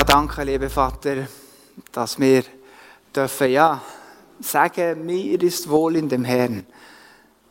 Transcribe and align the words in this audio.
Ja, 0.00 0.04
danke, 0.04 0.44
lieber 0.44 0.70
Vater, 0.70 1.28
dass 1.92 2.18
wir 2.18 2.42
dürfen, 3.14 3.50
ja, 3.50 3.82
sagen, 4.40 5.04
mir 5.04 5.42
ist 5.42 5.68
wohl 5.68 5.94
in 5.96 6.08
dem 6.08 6.24
Herrn, 6.24 6.64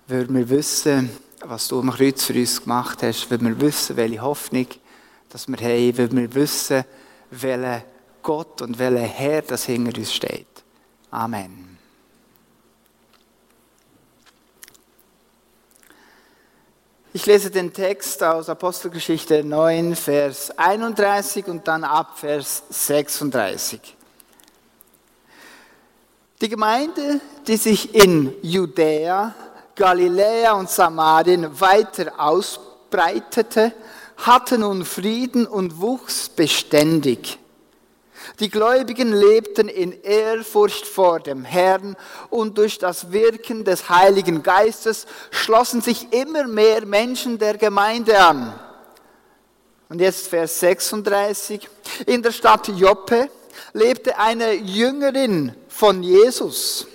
weil 0.07 0.27
wir 0.27 0.49
wissen, 0.49 1.11
was 1.45 1.67
du 1.67 1.79
am 1.79 1.91
Kreuz 1.91 2.23
für 2.23 2.33
uns 2.33 2.59
gemacht 2.59 3.03
hast, 3.03 3.29
weil 3.29 3.39
wir 3.41 3.61
wissen, 3.61 3.95
welche 3.97 4.21
Hoffnung 4.21 4.65
dass 5.29 5.47
wir 5.47 5.57
haben, 5.57 5.97
weil 5.99 6.11
wir 6.11 6.33
wissen, 6.33 6.85
welcher 7.29 7.83
Gott 8.23 8.63
und 8.63 8.79
welcher 8.79 9.05
Herr 9.05 9.43
das 9.43 9.65
hinter 9.65 9.95
uns 9.95 10.11
steht. 10.11 10.47
Amen. 11.11 11.77
Ich 17.11 17.25
lese 17.25 17.49
den 17.49 17.73
Text 17.73 18.21
aus 18.21 18.49
Apostelgeschichte 18.49 19.43
9, 19.43 19.95
Vers 19.95 20.51
31 20.55 21.47
und 21.47 21.67
dann 21.67 21.83
ab 21.83 22.19
Vers 22.19 22.61
36. 22.69 23.79
Die 26.39 26.49
Gemeinde, 26.49 27.19
die 27.47 27.57
sich 27.57 27.95
in 27.95 28.35
Judäa, 28.43 29.33
Galiläa 29.73 30.51
und 30.51 30.69
Samarien 30.69 31.59
weiter 31.59 32.13
ausbreitete, 32.15 33.73
hatte 34.17 34.59
nun 34.59 34.85
Frieden 34.85 35.47
und 35.47 35.81
wuchs 35.81 36.29
beständig. 36.29 37.39
Die 38.39 38.49
Gläubigen 38.49 39.11
lebten 39.13 39.67
in 39.67 39.91
Ehrfurcht 40.03 40.85
vor 40.85 41.19
dem 41.19 41.43
Herrn 41.43 41.95
und 42.29 42.57
durch 42.57 42.77
das 42.77 43.11
Wirken 43.11 43.63
des 43.63 43.89
Heiligen 43.89 44.43
Geistes 44.43 45.07
schlossen 45.31 45.81
sich 45.81 46.13
immer 46.13 46.47
mehr 46.47 46.85
Menschen 46.85 47.37
der 47.37 47.57
Gemeinde 47.57 48.19
an. 48.19 48.53
Und 49.89 49.99
jetzt 49.99 50.27
Vers 50.27 50.59
36. 50.59 51.67
In 52.05 52.21
der 52.21 52.31
Stadt 52.31 52.67
Joppe 52.67 53.29
lebte 53.73 54.17
eine 54.17 54.53
Jüngerin 54.53 55.55
von 55.67 56.03
Jesus. 56.03 56.87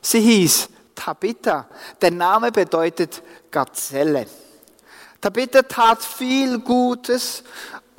Sie 0.00 0.20
hieß 0.20 0.68
Tabitha. 0.94 1.68
Der 2.00 2.10
Name 2.10 2.50
bedeutet 2.50 3.22
Gazelle. 3.50 4.26
Tabitha 5.20 5.62
tat 5.62 6.02
viel 6.02 6.58
Gutes 6.58 7.44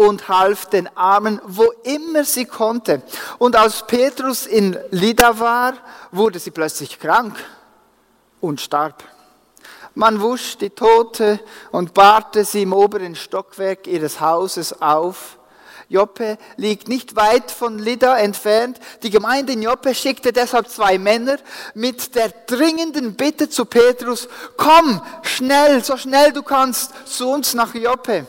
und 0.07 0.27
half 0.29 0.65
den 0.67 0.89
Armen, 0.95 1.41
wo 1.45 1.71
immer 1.83 2.23
sie 2.23 2.45
konnte. 2.45 3.01
Und 3.37 3.55
als 3.55 3.85
Petrus 3.87 4.45
in 4.45 4.77
Lida 4.91 5.39
war, 5.39 5.73
wurde 6.11 6.39
sie 6.39 6.51
plötzlich 6.51 6.99
krank 6.99 7.35
und 8.41 8.61
starb. 8.61 9.03
Man 9.95 10.21
wusch 10.21 10.57
die 10.57 10.71
Tote 10.71 11.39
und 11.71 11.93
bahrte 11.93 12.45
sie 12.45 12.63
im 12.63 12.73
oberen 12.73 13.15
Stockwerk 13.15 13.85
ihres 13.85 14.19
Hauses 14.19 14.81
auf. 14.81 15.37
Joppe 15.87 16.39
liegt 16.57 16.87
nicht 16.87 17.15
weit 17.15 17.51
von 17.51 17.77
Lida 17.77 18.17
entfernt. 18.17 18.79
Die 19.03 19.11
Gemeinde 19.11 19.53
in 19.53 19.61
Joppe 19.61 19.93
schickte 19.93 20.33
deshalb 20.33 20.67
zwei 20.67 20.97
Männer 20.97 21.37
mit 21.75 22.15
der 22.15 22.29
dringenden 22.47 23.13
Bitte 23.13 23.49
zu 23.49 23.65
Petrus, 23.65 24.27
komm 24.57 25.01
schnell, 25.21 25.83
so 25.83 25.95
schnell 25.95 26.33
du 26.33 26.41
kannst, 26.41 26.91
zu 27.05 27.29
uns 27.29 27.53
nach 27.53 27.75
Joppe. 27.75 28.25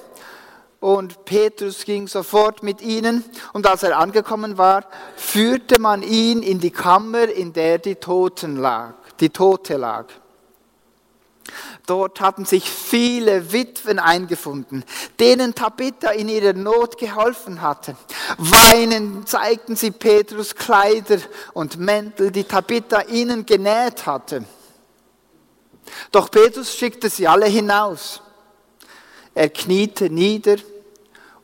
Und 0.85 1.25
Petrus 1.25 1.87
ging 1.87 2.09
sofort 2.09 2.63
mit 2.63 2.83
ihnen 2.83 3.25
und 3.55 3.67
als 3.67 3.85
er 3.85 3.97
angekommen 3.97 4.59
war, 4.59 4.85
führte 5.17 5.81
man 5.81 6.03
ihn 6.03 6.43
in 6.43 6.61
die 6.61 6.73
Kammer, 6.73 7.27
in 7.27 7.55
der 7.55 7.79
die 7.79 7.95
Toten 7.95 8.57
lag, 8.57 8.93
die 9.19 9.31
Tote 9.31 9.79
lag. 9.79 10.05
Dort 11.87 12.21
hatten 12.21 12.45
sich 12.45 12.69
viele 12.69 13.51
Witwen 13.51 13.99
eingefunden, 13.99 14.85
denen 15.19 15.55
Tabitha 15.55 16.11
in 16.11 16.29
ihrer 16.29 16.53
Not 16.53 16.99
geholfen 16.99 17.63
hatte. 17.63 17.97
Weinend 18.37 19.27
zeigten 19.27 19.77
sie 19.77 19.91
Petrus 19.91 20.55
Kleider 20.55 21.17
und 21.55 21.79
Mäntel, 21.79 22.31
die 22.31 22.45
Tabitha 22.45 23.01
ihnen 23.09 23.47
genäht 23.47 24.05
hatte. 24.05 24.45
Doch 26.13 26.31
Petrus 26.31 26.77
schickte 26.77 27.09
sie 27.09 27.27
alle 27.27 27.47
hinaus. 27.47 28.21
Er 29.35 29.49
kniete 29.49 30.11
nieder 30.11 30.57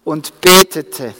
und 0.04 0.40
betete. 0.40 1.14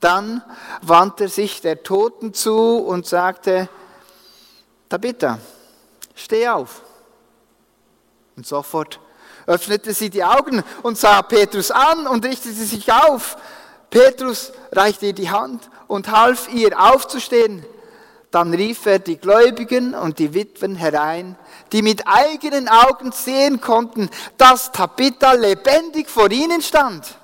Dann 0.00 0.42
wandte 0.82 1.28
sich 1.28 1.60
der 1.60 1.82
Toten 1.82 2.34
zu 2.34 2.78
und 2.78 3.06
sagte, 3.06 3.68
Tabitha, 4.88 5.38
steh 6.14 6.48
auf. 6.48 6.82
Und 8.36 8.46
sofort 8.46 8.98
öffnete 9.46 9.92
sie 9.94 10.10
die 10.10 10.24
Augen 10.24 10.62
und 10.82 10.98
sah 10.98 11.22
Petrus 11.22 11.70
an 11.70 12.06
und 12.06 12.24
richtete 12.24 12.54
sich 12.54 12.92
auf. 12.92 13.36
Petrus 13.90 14.52
reichte 14.72 15.06
ihr 15.06 15.12
die 15.12 15.30
Hand 15.30 15.70
und 15.86 16.10
half 16.10 16.52
ihr 16.52 16.80
aufzustehen. 16.80 17.64
Dann 18.32 18.54
rief 18.54 18.86
er 18.86 18.98
die 18.98 19.18
Gläubigen 19.18 19.94
und 19.94 20.18
die 20.18 20.32
Witwen 20.32 20.74
herein, 20.74 21.36
die 21.70 21.82
mit 21.82 22.08
eigenen 22.08 22.66
Augen 22.66 23.12
sehen 23.12 23.60
konnten, 23.60 24.08
dass 24.38 24.72
Tabitha 24.72 25.32
lebendig 25.32 26.08
vor 26.08 26.30
ihnen 26.30 26.62
stand. 26.62 27.18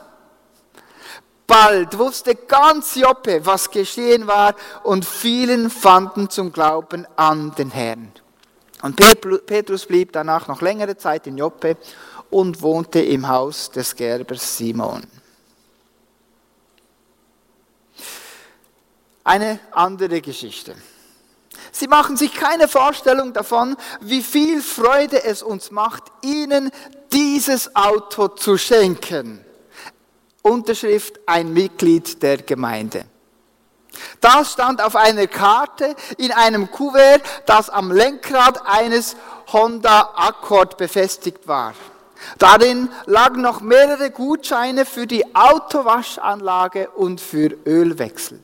Bald 1.46 1.96
wusste 1.96 2.34
ganz 2.34 2.94
Joppe, 2.94 3.46
was 3.46 3.70
geschehen 3.70 4.26
war, 4.26 4.54
und 4.82 5.06
vielen 5.06 5.70
fanden 5.70 6.28
zum 6.28 6.52
Glauben 6.52 7.06
an 7.16 7.54
den 7.54 7.70
Herrn. 7.70 8.12
Und 8.82 8.96
Petrus 8.96 9.86
blieb 9.86 10.12
danach 10.12 10.46
noch 10.46 10.60
längere 10.60 10.98
Zeit 10.98 11.26
in 11.26 11.38
Joppe 11.38 11.78
und 12.28 12.60
wohnte 12.60 13.00
im 13.00 13.26
Haus 13.26 13.70
des 13.70 13.96
Gerbers 13.96 14.58
Simon. 14.58 15.02
Eine 19.24 19.58
andere 19.72 20.20
Geschichte. 20.20 20.74
Sie 21.72 21.88
machen 21.88 22.16
sich 22.16 22.34
keine 22.34 22.68
Vorstellung 22.68 23.32
davon, 23.32 23.76
wie 24.00 24.22
viel 24.22 24.62
Freude 24.62 25.24
es 25.24 25.42
uns 25.42 25.70
macht, 25.70 26.04
ihnen 26.22 26.70
dieses 27.12 27.74
Auto 27.74 28.28
zu 28.28 28.58
schenken. 28.58 29.44
Unterschrift 30.42 31.20
ein 31.26 31.52
Mitglied 31.52 32.22
der 32.22 32.38
Gemeinde. 32.38 33.04
Das 34.20 34.52
stand 34.52 34.82
auf 34.82 34.96
einer 34.96 35.26
Karte 35.26 35.94
in 36.16 36.32
einem 36.32 36.70
Kuvert, 36.70 37.22
das 37.46 37.70
am 37.70 37.90
Lenkrad 37.90 38.66
eines 38.66 39.16
Honda 39.52 40.12
Accord 40.14 40.76
befestigt 40.76 41.48
war. 41.48 41.74
Darin 42.38 42.88
lagen 43.06 43.42
noch 43.42 43.60
mehrere 43.60 44.10
Gutscheine 44.10 44.84
für 44.84 45.06
die 45.06 45.24
Autowaschanlage 45.34 46.90
und 46.90 47.20
für 47.20 47.56
Ölwechsel. 47.64 48.42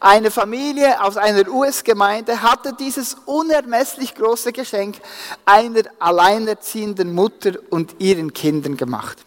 Eine 0.00 0.30
Familie 0.30 1.02
aus 1.02 1.16
einer 1.16 1.48
US-Gemeinde 1.48 2.42
hatte 2.42 2.74
dieses 2.74 3.16
unermesslich 3.26 4.14
große 4.14 4.52
Geschenk 4.52 4.98
einer 5.44 5.82
alleinerziehenden 5.98 7.12
Mutter 7.14 7.54
und 7.70 8.00
ihren 8.00 8.32
Kindern 8.32 8.76
gemacht. 8.76 9.18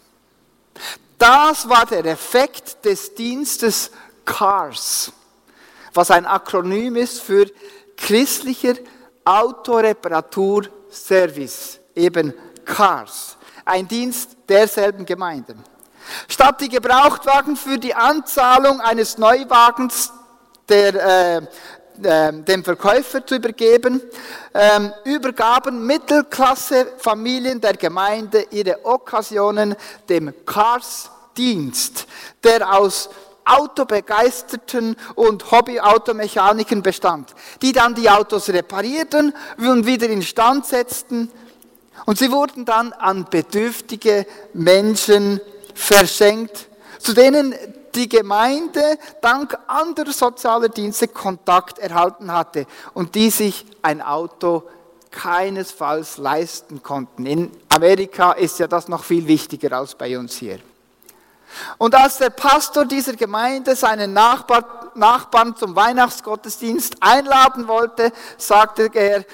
Das 1.18 1.68
war 1.68 1.84
der 1.86 2.04
Effekt 2.04 2.84
des 2.84 3.14
Dienstes 3.14 3.90
CARS, 4.24 5.12
was 5.92 6.10
ein 6.10 6.26
Akronym 6.26 6.96
ist 6.96 7.22
für 7.22 7.46
christlicher 7.96 8.74
Autoreparaturservice, 9.24 11.78
eben 11.94 12.34
CARS, 12.64 13.36
ein 13.64 13.86
Dienst 13.88 14.36
derselben 14.48 15.06
Gemeinden. 15.06 15.62
Statt 16.28 16.60
die 16.60 16.68
Gebrauchtwagen 16.68 17.56
für 17.56 17.78
die 17.78 17.94
Anzahlung 17.94 18.80
eines 18.80 19.16
Neuwagens 19.16 20.12
der, 20.68 20.94
äh, 20.94 21.42
äh, 22.02 22.32
dem 22.32 22.64
Verkäufer 22.64 23.24
zu 23.24 23.36
übergeben, 23.36 24.00
ähm, 24.52 24.92
übergaben 25.04 25.86
Mittelklasse-Familien 25.86 27.60
der 27.60 27.74
Gemeinde 27.74 28.46
ihre 28.50 28.84
Okkasionen 28.84 29.76
dem 30.08 30.32
Cars-Dienst, 30.44 32.06
der 32.42 32.72
aus 32.72 33.10
Autobegeisterten 33.44 34.96
und 35.14 35.50
Hobby-Automechanikern 35.50 36.82
bestand, 36.82 37.34
die 37.62 37.72
dann 37.72 37.94
die 37.94 38.08
Autos 38.08 38.48
reparierten 38.48 39.34
und 39.58 39.86
wieder 39.86 40.08
instand 40.08 40.66
setzten. 40.66 41.30
Und 42.06 42.18
sie 42.18 42.32
wurden 42.32 42.64
dann 42.64 42.92
an 42.92 43.26
bedürftige 43.30 44.26
Menschen 44.52 45.40
verschenkt, 45.74 46.68
zu 46.98 47.12
denen 47.12 47.54
die 47.94 48.08
Gemeinde 48.08 48.98
dank 49.20 49.56
anderer 49.66 50.12
sozialer 50.12 50.68
Dienste 50.68 51.08
Kontakt 51.08 51.78
erhalten 51.78 52.32
hatte 52.32 52.66
und 52.92 53.14
die 53.14 53.30
sich 53.30 53.64
ein 53.82 54.02
Auto 54.02 54.64
keinesfalls 55.10 56.18
leisten 56.18 56.82
konnten. 56.82 57.26
In 57.26 57.50
Amerika 57.68 58.32
ist 58.32 58.58
ja 58.58 58.66
das 58.66 58.88
noch 58.88 59.04
viel 59.04 59.26
wichtiger 59.26 59.76
als 59.76 59.94
bei 59.94 60.18
uns 60.18 60.36
hier. 60.36 60.58
Und 61.78 61.94
als 61.94 62.18
der 62.18 62.30
Pastor 62.30 62.84
dieser 62.84 63.14
Gemeinde 63.14 63.76
seinen 63.76 64.12
Nachbar, 64.12 64.90
Nachbarn 64.94 65.56
zum 65.56 65.76
Weihnachtsgottesdienst 65.76 66.96
einladen 67.00 67.68
wollte, 67.68 68.12
sagte 68.36 68.90
er, 68.92 69.24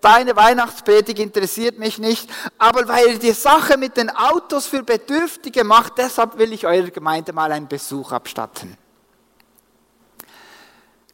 deine 0.00 0.36
Weihnachtspredigt 0.36 1.18
interessiert 1.18 1.78
mich 1.78 1.98
nicht, 1.98 2.28
aber 2.58 2.88
weil 2.88 3.12
ihr 3.12 3.18
die 3.18 3.32
Sache 3.32 3.76
mit 3.76 3.96
den 3.96 4.10
Autos 4.10 4.66
für 4.66 4.82
Bedürftige 4.82 5.64
macht, 5.64 5.98
deshalb 5.98 6.38
will 6.38 6.52
ich 6.52 6.66
eurer 6.66 6.90
Gemeinde 6.90 7.32
mal 7.32 7.52
einen 7.52 7.68
Besuch 7.68 8.12
abstatten. 8.12 8.76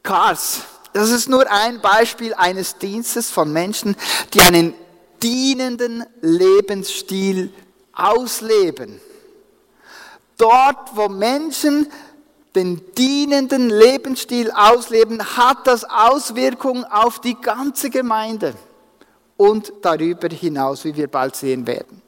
Cars, 0.03 0.61
das 0.93 1.11
ist 1.11 1.29
nur 1.29 1.51
ein 1.51 1.81
Beispiel 1.81 2.33
eines 2.35 2.79
Dienstes 2.79 3.31
von 3.31 3.53
Menschen, 3.53 3.97
die 4.33 4.41
einen 4.41 4.73
dienenden 5.23 6.05
Lebensstil 6.21 7.53
ausleben. 7.93 9.01
Dort, 10.39 10.95
wo 10.95 11.09
Menschen 11.09 11.91
den 12.55 12.95
dienenden 12.95 13.69
Lebensstil 13.69 14.51
ausleben, 14.51 15.37
hat 15.37 15.67
das 15.67 15.85
Auswirkungen 15.85 16.85
auf 16.85 17.21
die 17.21 17.35
ganze 17.35 17.91
Gemeinde 17.91 18.55
und 19.37 19.73
darüber 19.83 20.29
hinaus, 20.29 20.85
wie 20.85 20.97
wir 20.97 21.09
bald 21.09 21.37
sehen 21.37 21.67
werden. 21.67 22.03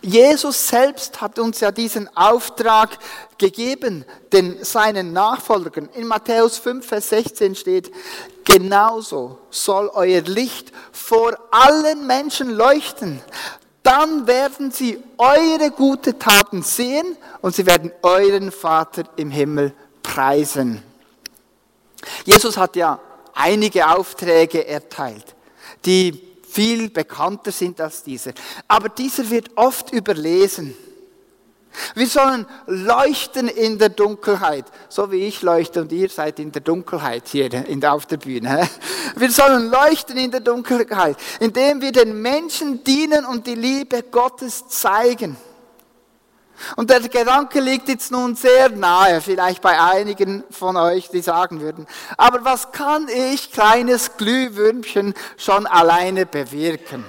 Jesus 0.00 0.68
selbst 0.68 1.20
hat 1.20 1.38
uns 1.38 1.60
ja 1.60 1.72
diesen 1.72 2.14
Auftrag 2.16 2.98
gegeben, 3.38 4.04
den 4.32 4.62
seinen 4.64 5.12
Nachfolgern. 5.12 5.88
In 5.94 6.06
Matthäus 6.06 6.58
5, 6.58 6.86
Vers 6.86 7.08
16 7.08 7.54
steht, 7.56 7.92
genauso 8.44 9.38
soll 9.50 9.90
euer 9.92 10.22
Licht 10.22 10.72
vor 10.92 11.36
allen 11.50 12.06
Menschen 12.06 12.50
leuchten, 12.50 13.20
dann 13.82 14.26
werden 14.26 14.72
sie 14.72 14.98
eure 15.16 15.70
gute 15.70 16.18
Taten 16.18 16.62
sehen 16.62 17.16
und 17.40 17.54
sie 17.54 17.66
werden 17.66 17.92
euren 18.02 18.50
Vater 18.50 19.04
im 19.16 19.30
Himmel 19.30 19.72
preisen. 20.02 20.82
Jesus 22.24 22.56
hat 22.56 22.74
ja 22.74 22.98
einige 23.32 23.88
Aufträge 23.88 24.66
erteilt, 24.66 25.35
die 25.86 26.20
viel 26.48 26.90
bekannter 26.90 27.52
sind 27.52 27.80
als 27.80 28.02
dieser. 28.02 28.32
Aber 28.68 28.88
dieser 28.88 29.30
wird 29.30 29.50
oft 29.56 29.92
überlesen. 29.92 30.74
Wir 31.94 32.06
sollen 32.06 32.46
leuchten 32.66 33.48
in 33.48 33.78
der 33.78 33.90
Dunkelheit, 33.90 34.64
so 34.88 35.12
wie 35.12 35.26
ich 35.26 35.42
leuchte 35.42 35.82
und 35.82 35.92
ihr 35.92 36.08
seid 36.08 36.38
in 36.38 36.50
der 36.50 36.62
Dunkelheit 36.62 37.28
hier 37.28 37.50
auf 37.86 38.06
der 38.06 38.16
Bühne. 38.16 38.68
Wir 39.16 39.30
sollen 39.30 39.70
leuchten 39.70 40.16
in 40.16 40.30
der 40.30 40.40
Dunkelheit, 40.40 41.16
indem 41.38 41.82
wir 41.82 41.92
den 41.92 42.20
Menschen 42.20 42.82
dienen 42.82 43.26
und 43.26 43.46
die 43.46 43.54
Liebe 43.54 44.02
Gottes 44.02 44.68
zeigen. 44.68 45.36
Und 46.76 46.90
der 46.90 47.00
Gedanke 47.00 47.60
liegt 47.60 47.88
jetzt 47.88 48.10
nun 48.10 48.34
sehr 48.34 48.70
nahe, 48.70 49.20
vielleicht 49.20 49.62
bei 49.62 49.80
einigen 49.80 50.44
von 50.50 50.76
euch, 50.76 51.08
die 51.10 51.22
sagen 51.22 51.60
würden, 51.60 51.86
aber 52.16 52.44
was 52.44 52.72
kann 52.72 53.08
ich, 53.08 53.52
kleines 53.52 54.16
Glühwürmchen, 54.16 55.14
schon 55.36 55.66
alleine 55.66 56.26
bewirken? 56.26 57.04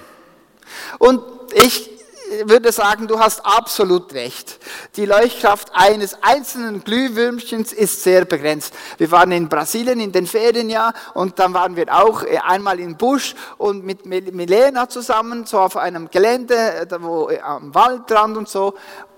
Und 1.00 1.22
ich 1.54 1.98
würde 2.46 2.72
sagen, 2.72 3.08
du 3.08 3.20
hast 3.20 3.46
absolut 3.46 4.14
recht. 4.14 4.60
Die 4.96 5.06
Leuchtkraft 5.06 5.72
eines 5.74 6.22
einzelnen 6.22 6.84
Glühwürmchens 6.84 7.74
ist 7.74 8.04
sehr 8.04 8.26
begrenzt. 8.26 8.74
Wir 8.98 9.12
waren 9.12 9.32
in 9.32 9.48
Brasilien 9.48 10.00
in 10.00 10.12
den 10.12 10.28
Ferien 10.28 10.70
ja 10.70 10.94
und 11.14 11.40
dann 11.40 11.54
waren 11.54 11.76
wir 11.76 11.86
auch 11.94 12.24
äh, 12.24 12.38
einmal 12.38 12.80
im 12.80 12.98
Busch 12.98 13.36
und 13.58 13.86
mit 13.86 14.06
Milena 14.06 14.90
zusammen, 14.90 15.46
so 15.46 15.60
auf 15.60 15.78
einem 15.78 16.10
Gelände, 16.10 16.56
äh, 16.56 16.88
wo, 17.00 17.30
äh, 17.30 17.40
am 17.40 17.74
Waldrand 17.74 18.38
und 18.38 18.50
so. 18.50 18.74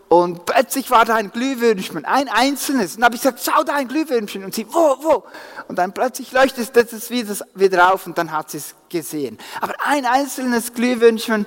Und 0.09 0.45
plötzlich 0.45 0.89
war 0.89 1.05
da 1.05 1.15
ein 1.15 1.31
Glühwürmchen, 1.31 2.03
ein 2.03 2.27
einzelnes. 2.27 2.95
Und 2.95 3.01
dann 3.01 3.05
habe 3.05 3.15
ich 3.15 3.21
gesagt, 3.21 3.41
schau 3.45 3.63
da 3.63 3.75
ein 3.75 3.87
Glühwürmchen. 3.87 4.43
Und 4.43 4.55
sie, 4.55 4.65
wo, 4.67 4.97
wo? 5.01 5.23
Und 5.67 5.77
dann 5.77 5.93
plötzlich 5.93 6.31
leuchtet 6.31 6.75
es 6.75 7.09
wieder, 7.11 7.35
wieder 7.53 7.93
auf 7.93 8.07
und 8.07 8.17
dann 8.17 8.31
hat 8.31 8.49
sie 8.49 8.57
es 8.57 8.73
gesehen. 8.89 9.37
Aber 9.61 9.75
ein 9.85 10.05
einzelnes 10.05 10.73
Glühwürmchen, 10.73 11.45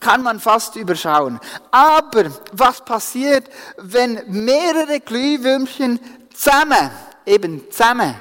kann 0.00 0.22
man 0.22 0.40
fast 0.40 0.76
überschauen. 0.76 1.40
Aber 1.70 2.30
was 2.52 2.84
passiert, 2.84 3.48
wenn 3.76 4.20
mehrere 4.28 5.00
Glühwürmchen 5.00 5.98
zusammen, 6.34 6.90
eben 7.24 7.70
zusammen 7.70 8.14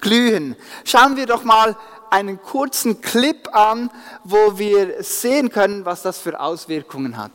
glühen? 0.00 0.56
Schauen 0.84 1.16
wir 1.16 1.26
doch 1.26 1.44
mal 1.44 1.76
einen 2.10 2.40
kurzen 2.40 3.00
Clip 3.00 3.54
an, 3.54 3.90
wo 4.24 4.58
wir 4.58 5.02
sehen 5.02 5.50
können, 5.50 5.84
was 5.84 6.02
das 6.02 6.18
für 6.18 6.38
Auswirkungen 6.38 7.16
hat. 7.16 7.32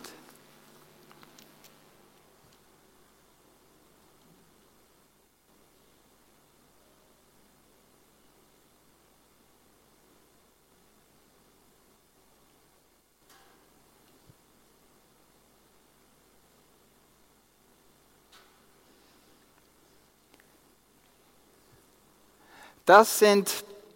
Das 22.92 23.20
sind 23.20 23.50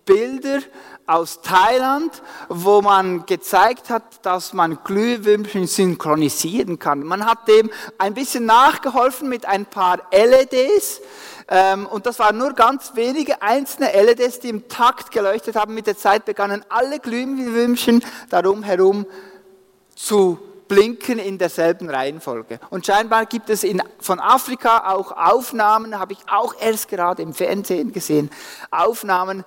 Bilder 0.05 0.61
aus 1.05 1.41
Thailand, 1.41 2.23
wo 2.47 2.81
man 2.81 3.25
gezeigt 3.25 3.89
hat, 3.89 4.25
dass 4.25 4.53
man 4.53 4.77
Glühwürmchen 4.85 5.67
synchronisieren 5.67 6.79
kann. 6.79 7.03
Man 7.03 7.25
hat 7.25 7.45
dem 7.49 7.69
ein 7.97 8.13
bisschen 8.13 8.45
nachgeholfen 8.45 9.27
mit 9.27 9.45
ein 9.45 9.65
paar 9.65 9.99
LEDs. 10.13 11.01
Ähm, 11.49 11.87
und 11.87 12.05
das 12.05 12.19
waren 12.19 12.37
nur 12.37 12.53
ganz 12.53 12.93
wenige 12.95 13.41
einzelne 13.41 13.91
LEDs, 14.01 14.39
die 14.39 14.47
im 14.47 14.69
Takt 14.69 15.11
geleuchtet 15.11 15.57
haben. 15.57 15.73
Mit 15.73 15.87
der 15.87 15.97
Zeit 15.97 16.23
begannen 16.23 16.63
alle 16.69 16.99
Glühwürmchen 17.01 18.01
darum 18.29 18.63
herum 18.63 19.05
zu 19.93 20.39
blinken 20.67 21.19
in 21.19 21.37
derselben 21.37 21.89
Reihenfolge. 21.89 22.59
Und 22.69 22.85
scheinbar 22.85 23.25
gibt 23.25 23.49
es 23.49 23.63
in, 23.63 23.81
von 23.99 24.19
Afrika 24.19 24.91
auch 24.91 25.11
Aufnahmen, 25.11 25.99
habe 25.99 26.13
ich 26.13 26.19
auch 26.29 26.55
erst 26.59 26.87
gerade 26.87 27.21
im 27.21 27.33
Fernsehen 27.33 27.91
gesehen, 27.91 28.29
Aufnahmen, 28.71 29.43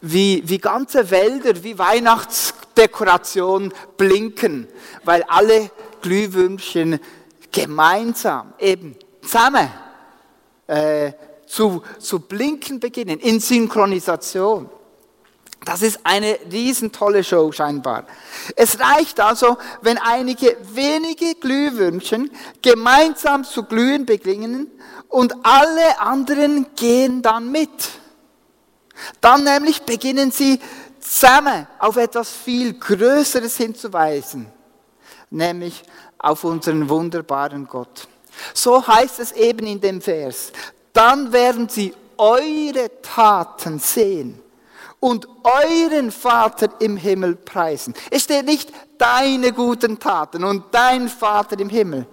wie, 0.00 0.42
wie 0.46 0.58
ganze 0.58 1.10
Wälder, 1.10 1.62
wie 1.64 1.78
Weihnachtsdekoration 1.78 3.72
blinken, 3.96 4.68
weil 5.04 5.24
alle 5.24 5.70
Glühwürmchen 6.02 7.00
gemeinsam, 7.50 8.52
eben 8.58 8.96
zusammen 9.22 9.68
äh, 10.66 11.12
zu, 11.46 11.82
zu 11.98 12.20
blinken 12.20 12.78
beginnen, 12.78 13.18
in 13.18 13.40
Synchronisation. 13.40 14.70
Das 15.68 15.82
ist 15.82 16.00
eine 16.02 16.38
riesentolle 16.50 17.22
Show 17.22 17.52
scheinbar. 17.52 18.04
Es 18.56 18.80
reicht 18.80 19.20
also, 19.20 19.58
wenn 19.82 19.98
einige 19.98 20.56
wenige 20.72 21.34
Glühwürmchen 21.34 22.30
gemeinsam 22.62 23.44
zu 23.44 23.64
glühen 23.64 24.06
beginnen 24.06 24.70
und 25.10 25.34
alle 25.42 26.00
anderen 26.00 26.68
gehen 26.74 27.20
dann 27.20 27.52
mit. 27.52 27.68
Dann 29.20 29.44
nämlich 29.44 29.82
beginnen 29.82 30.30
sie 30.30 30.58
zusammen 31.00 31.66
auf 31.78 31.98
etwas 31.98 32.32
viel 32.32 32.72
Größeres 32.72 33.58
hinzuweisen, 33.58 34.50
nämlich 35.28 35.82
auf 36.16 36.44
unseren 36.44 36.88
wunderbaren 36.88 37.66
Gott. 37.66 38.08
So 38.54 38.86
heißt 38.86 39.20
es 39.20 39.32
eben 39.32 39.66
in 39.66 39.82
dem 39.82 40.00
Vers. 40.00 40.50
Dann 40.94 41.30
werden 41.30 41.68
sie 41.68 41.92
eure 42.16 42.90
Taten 43.02 43.78
sehen 43.78 44.47
und 45.00 45.28
euren 45.44 46.10
Vater 46.10 46.68
im 46.80 46.96
Himmel 46.96 47.36
preisen. 47.36 47.94
Es 48.10 48.24
steht 48.24 48.46
nicht 48.46 48.72
deine 48.98 49.52
guten 49.52 49.98
Taten 49.98 50.44
und 50.44 50.64
dein 50.72 51.08
Vater 51.08 51.58
im 51.60 51.68
Himmel. 51.68 52.06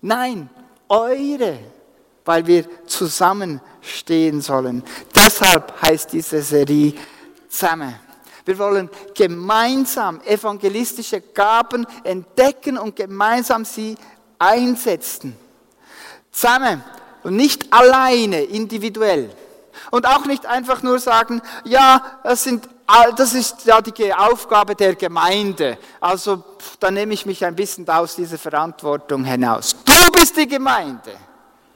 Nein, 0.00 0.48
eure, 0.88 1.58
weil 2.24 2.46
wir 2.46 2.86
zusammenstehen 2.86 4.40
sollen. 4.40 4.82
Deshalb 5.14 5.80
heißt 5.82 6.12
diese 6.12 6.42
Serie 6.42 6.94
zusammen. 7.48 7.94
Wir 8.44 8.58
wollen 8.58 8.90
gemeinsam 9.14 10.20
evangelistische 10.22 11.20
Gaben 11.20 11.86
entdecken 12.02 12.76
und 12.76 12.96
gemeinsam 12.96 13.64
sie 13.64 13.96
einsetzen. 14.38 15.36
Zusammen 16.32 16.82
und 17.22 17.36
nicht 17.36 17.72
alleine, 17.72 18.42
individuell. 18.42 19.30
Und 19.90 20.06
auch 20.06 20.24
nicht 20.26 20.46
einfach 20.46 20.82
nur 20.82 20.98
sagen, 20.98 21.42
ja, 21.64 22.02
das, 22.22 22.44
sind, 22.44 22.68
das 23.16 23.34
ist 23.34 23.64
ja 23.64 23.80
die 23.80 24.14
Aufgabe 24.14 24.74
der 24.74 24.94
Gemeinde. 24.94 25.78
Also 26.00 26.42
da 26.80 26.90
nehme 26.90 27.14
ich 27.14 27.26
mich 27.26 27.44
ein 27.44 27.54
bisschen 27.54 27.88
aus 27.88 28.16
dieser 28.16 28.38
Verantwortung 28.38 29.24
hinaus. 29.24 29.76
Du 29.84 30.10
bist 30.12 30.36
die 30.36 30.48
Gemeinde. 30.48 31.12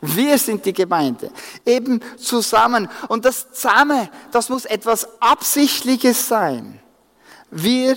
Wir 0.00 0.38
sind 0.38 0.64
die 0.64 0.72
Gemeinde. 0.72 1.30
Eben 1.64 2.00
zusammen. 2.18 2.88
Und 3.08 3.24
das 3.24 3.52
zusammen, 3.52 4.08
das 4.30 4.48
muss 4.48 4.64
etwas 4.64 5.08
Absichtliches 5.20 6.28
sein. 6.28 6.80
Wir 7.50 7.96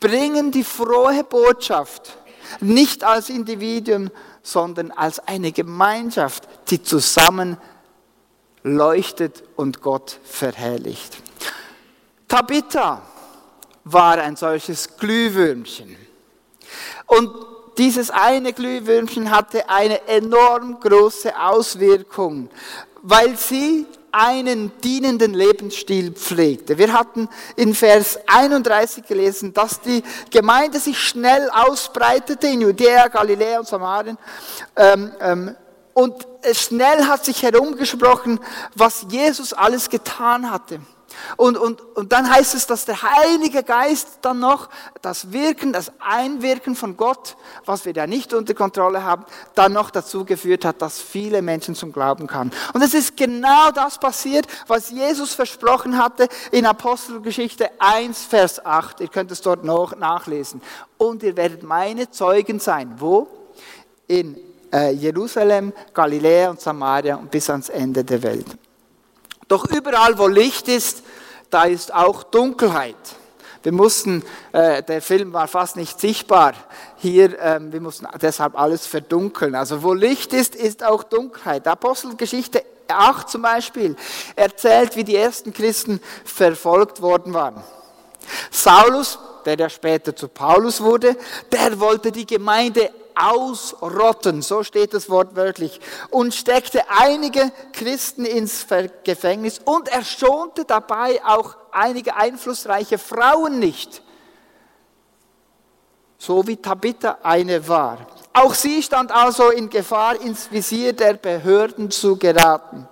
bringen 0.00 0.50
die 0.50 0.64
frohe 0.64 1.24
Botschaft 1.24 2.18
nicht 2.60 3.04
als 3.04 3.30
Individuum, 3.30 4.10
sondern 4.42 4.90
als 4.90 5.18
eine 5.20 5.52
Gemeinschaft, 5.52 6.46
die 6.70 6.82
zusammen 6.82 7.56
leuchtet 8.64 9.44
und 9.56 9.80
Gott 9.80 10.18
verherrlicht. 10.24 11.16
Tabitha 12.26 13.02
war 13.84 14.18
ein 14.18 14.34
solches 14.34 14.96
Glühwürmchen. 14.96 15.96
Und 17.06 17.30
dieses 17.78 18.10
eine 18.10 18.52
Glühwürmchen 18.52 19.30
hatte 19.30 19.68
eine 19.68 20.08
enorm 20.08 20.80
große 20.80 21.38
Auswirkung, 21.38 22.48
weil 23.02 23.36
sie 23.36 23.86
einen 24.10 24.72
dienenden 24.80 25.34
Lebensstil 25.34 26.12
pflegte. 26.12 26.78
Wir 26.78 26.92
hatten 26.92 27.28
in 27.56 27.74
Vers 27.74 28.18
31 28.26 29.04
gelesen, 29.06 29.52
dass 29.52 29.80
die 29.80 30.02
Gemeinde 30.30 30.78
sich 30.78 30.98
schnell 30.98 31.50
ausbreitete 31.50 32.46
in 32.46 32.60
Judäa, 32.60 33.08
Galiläa 33.08 33.58
und 33.58 33.66
Samarien. 33.66 34.16
Ähm, 34.76 35.12
ähm, 35.20 35.56
und 35.94 36.33
schnell 36.52 37.06
hat 37.06 37.24
sich 37.24 37.42
herumgesprochen, 37.42 38.40
was 38.74 39.06
Jesus 39.08 39.52
alles 39.52 39.88
getan 39.90 40.50
hatte. 40.50 40.80
Und, 41.36 41.56
und, 41.56 41.80
und 41.96 42.12
dann 42.12 42.30
heißt 42.30 42.54
es, 42.54 42.66
dass 42.66 42.84
der 42.84 43.02
Heilige 43.02 43.62
Geist 43.62 44.18
dann 44.22 44.40
noch 44.40 44.68
das 45.02 45.32
Wirken, 45.32 45.72
das 45.72 45.92
Einwirken 46.00 46.74
von 46.76 46.96
Gott, 46.96 47.36
was 47.64 47.84
wir 47.84 47.92
ja 47.92 48.06
nicht 48.06 48.32
unter 48.32 48.54
Kontrolle 48.54 49.02
haben, 49.02 49.24
dann 49.54 49.72
noch 49.72 49.90
dazu 49.90 50.24
geführt 50.24 50.64
hat, 50.64 50.82
dass 50.82 51.00
viele 51.00 51.42
Menschen 51.42 51.74
zum 51.74 51.92
Glauben 51.92 52.26
kamen. 52.26 52.52
Und 52.72 52.82
es 52.82 52.94
ist 52.94 53.16
genau 53.16 53.70
das 53.70 53.98
passiert, 53.98 54.46
was 54.66 54.90
Jesus 54.90 55.34
versprochen 55.34 55.98
hatte 55.98 56.28
in 56.50 56.66
Apostelgeschichte 56.66 57.70
1, 57.78 58.24
Vers 58.24 58.64
8. 58.64 59.00
Ihr 59.00 59.08
könnt 59.08 59.30
es 59.30 59.40
dort 59.40 59.64
noch 59.64 59.96
nachlesen. 59.96 60.62
Und 60.98 61.22
ihr 61.22 61.36
werdet 61.36 61.62
meine 61.62 62.10
Zeugen 62.10 62.60
sein. 62.60 62.94
Wo? 62.98 63.28
In 64.06 64.36
Jerusalem, 64.92 65.72
Galiläa 65.92 66.50
und 66.50 66.60
Samaria 66.60 67.16
und 67.16 67.30
bis 67.30 67.48
ans 67.50 67.68
Ende 67.68 68.04
der 68.04 68.22
Welt. 68.22 68.46
Doch 69.48 69.66
überall, 69.66 70.18
wo 70.18 70.26
Licht 70.26 70.68
ist, 70.68 71.02
da 71.50 71.64
ist 71.64 71.94
auch 71.94 72.22
Dunkelheit. 72.22 72.96
Wir 73.62 73.72
mussten, 73.72 74.22
äh, 74.52 74.82
der 74.82 75.00
Film 75.00 75.32
war 75.32 75.48
fast 75.48 75.76
nicht 75.76 75.98
sichtbar 75.98 76.52
hier, 76.96 77.38
ähm, 77.40 77.72
wir 77.72 77.80
mussten 77.80 78.06
deshalb 78.20 78.58
alles 78.58 78.86
verdunkeln. 78.86 79.54
Also 79.54 79.82
wo 79.82 79.94
Licht 79.94 80.32
ist, 80.34 80.54
ist 80.54 80.84
auch 80.84 81.02
Dunkelheit. 81.02 81.66
Apostelgeschichte 81.66 82.62
8 82.88 83.30
zum 83.30 83.42
Beispiel 83.42 83.96
erzählt, 84.36 84.96
wie 84.96 85.04
die 85.04 85.16
ersten 85.16 85.52
Christen 85.52 86.00
verfolgt 86.24 87.00
worden 87.00 87.32
waren. 87.32 87.62
Saulus, 88.50 89.18
der 89.46 89.56
ja 89.56 89.68
später 89.70 90.14
zu 90.14 90.28
Paulus 90.28 90.80
wurde, 90.80 91.16
der 91.50 91.78
wollte 91.80 92.12
die 92.12 92.26
Gemeinde 92.26 92.90
ausrotten, 93.14 94.42
so 94.42 94.62
steht 94.62 94.94
das 94.94 95.08
Wort 95.08 95.36
wörtlich, 95.36 95.80
und 96.10 96.34
steckte 96.34 96.82
einige 96.88 97.52
Christen 97.72 98.24
ins 98.24 98.66
Gefängnis 99.04 99.60
und 99.64 99.88
er 99.88 100.04
schonte 100.04 100.64
dabei 100.64 101.20
auch 101.24 101.56
einige 101.70 102.16
einflussreiche 102.16 102.98
Frauen 102.98 103.58
nicht, 103.58 104.02
so 106.18 106.46
wie 106.46 106.56
Tabitha 106.56 107.18
eine 107.22 107.66
war. 107.68 108.06
Auch 108.32 108.54
sie 108.54 108.82
stand 108.82 109.12
also 109.12 109.50
in 109.50 109.70
Gefahr, 109.70 110.20
ins 110.20 110.50
Visier 110.50 110.92
der 110.92 111.14
Behörden 111.14 111.90
zu 111.90 112.16
geraten. 112.16 112.88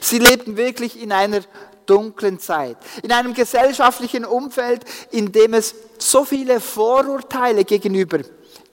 Sie 0.00 0.18
lebten 0.18 0.56
wirklich 0.56 1.00
in 1.00 1.12
einer 1.12 1.40
dunklen 1.86 2.38
Zeit, 2.38 2.76
in 3.02 3.12
einem 3.12 3.34
gesellschaftlichen 3.34 4.24
Umfeld, 4.24 4.84
in 5.10 5.32
dem 5.32 5.54
es 5.54 5.74
so 5.98 6.24
viele 6.24 6.60
Vorurteile 6.60 7.64
gegenüber 7.64 8.20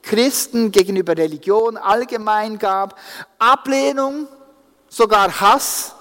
Christen 0.01 0.71
gegenüber 0.71 1.15
Religion 1.17 1.77
allgemein 1.77 2.57
gab, 2.57 2.97
Ablehnung, 3.39 4.27
sogar 4.89 5.39
Hass. 5.39 5.95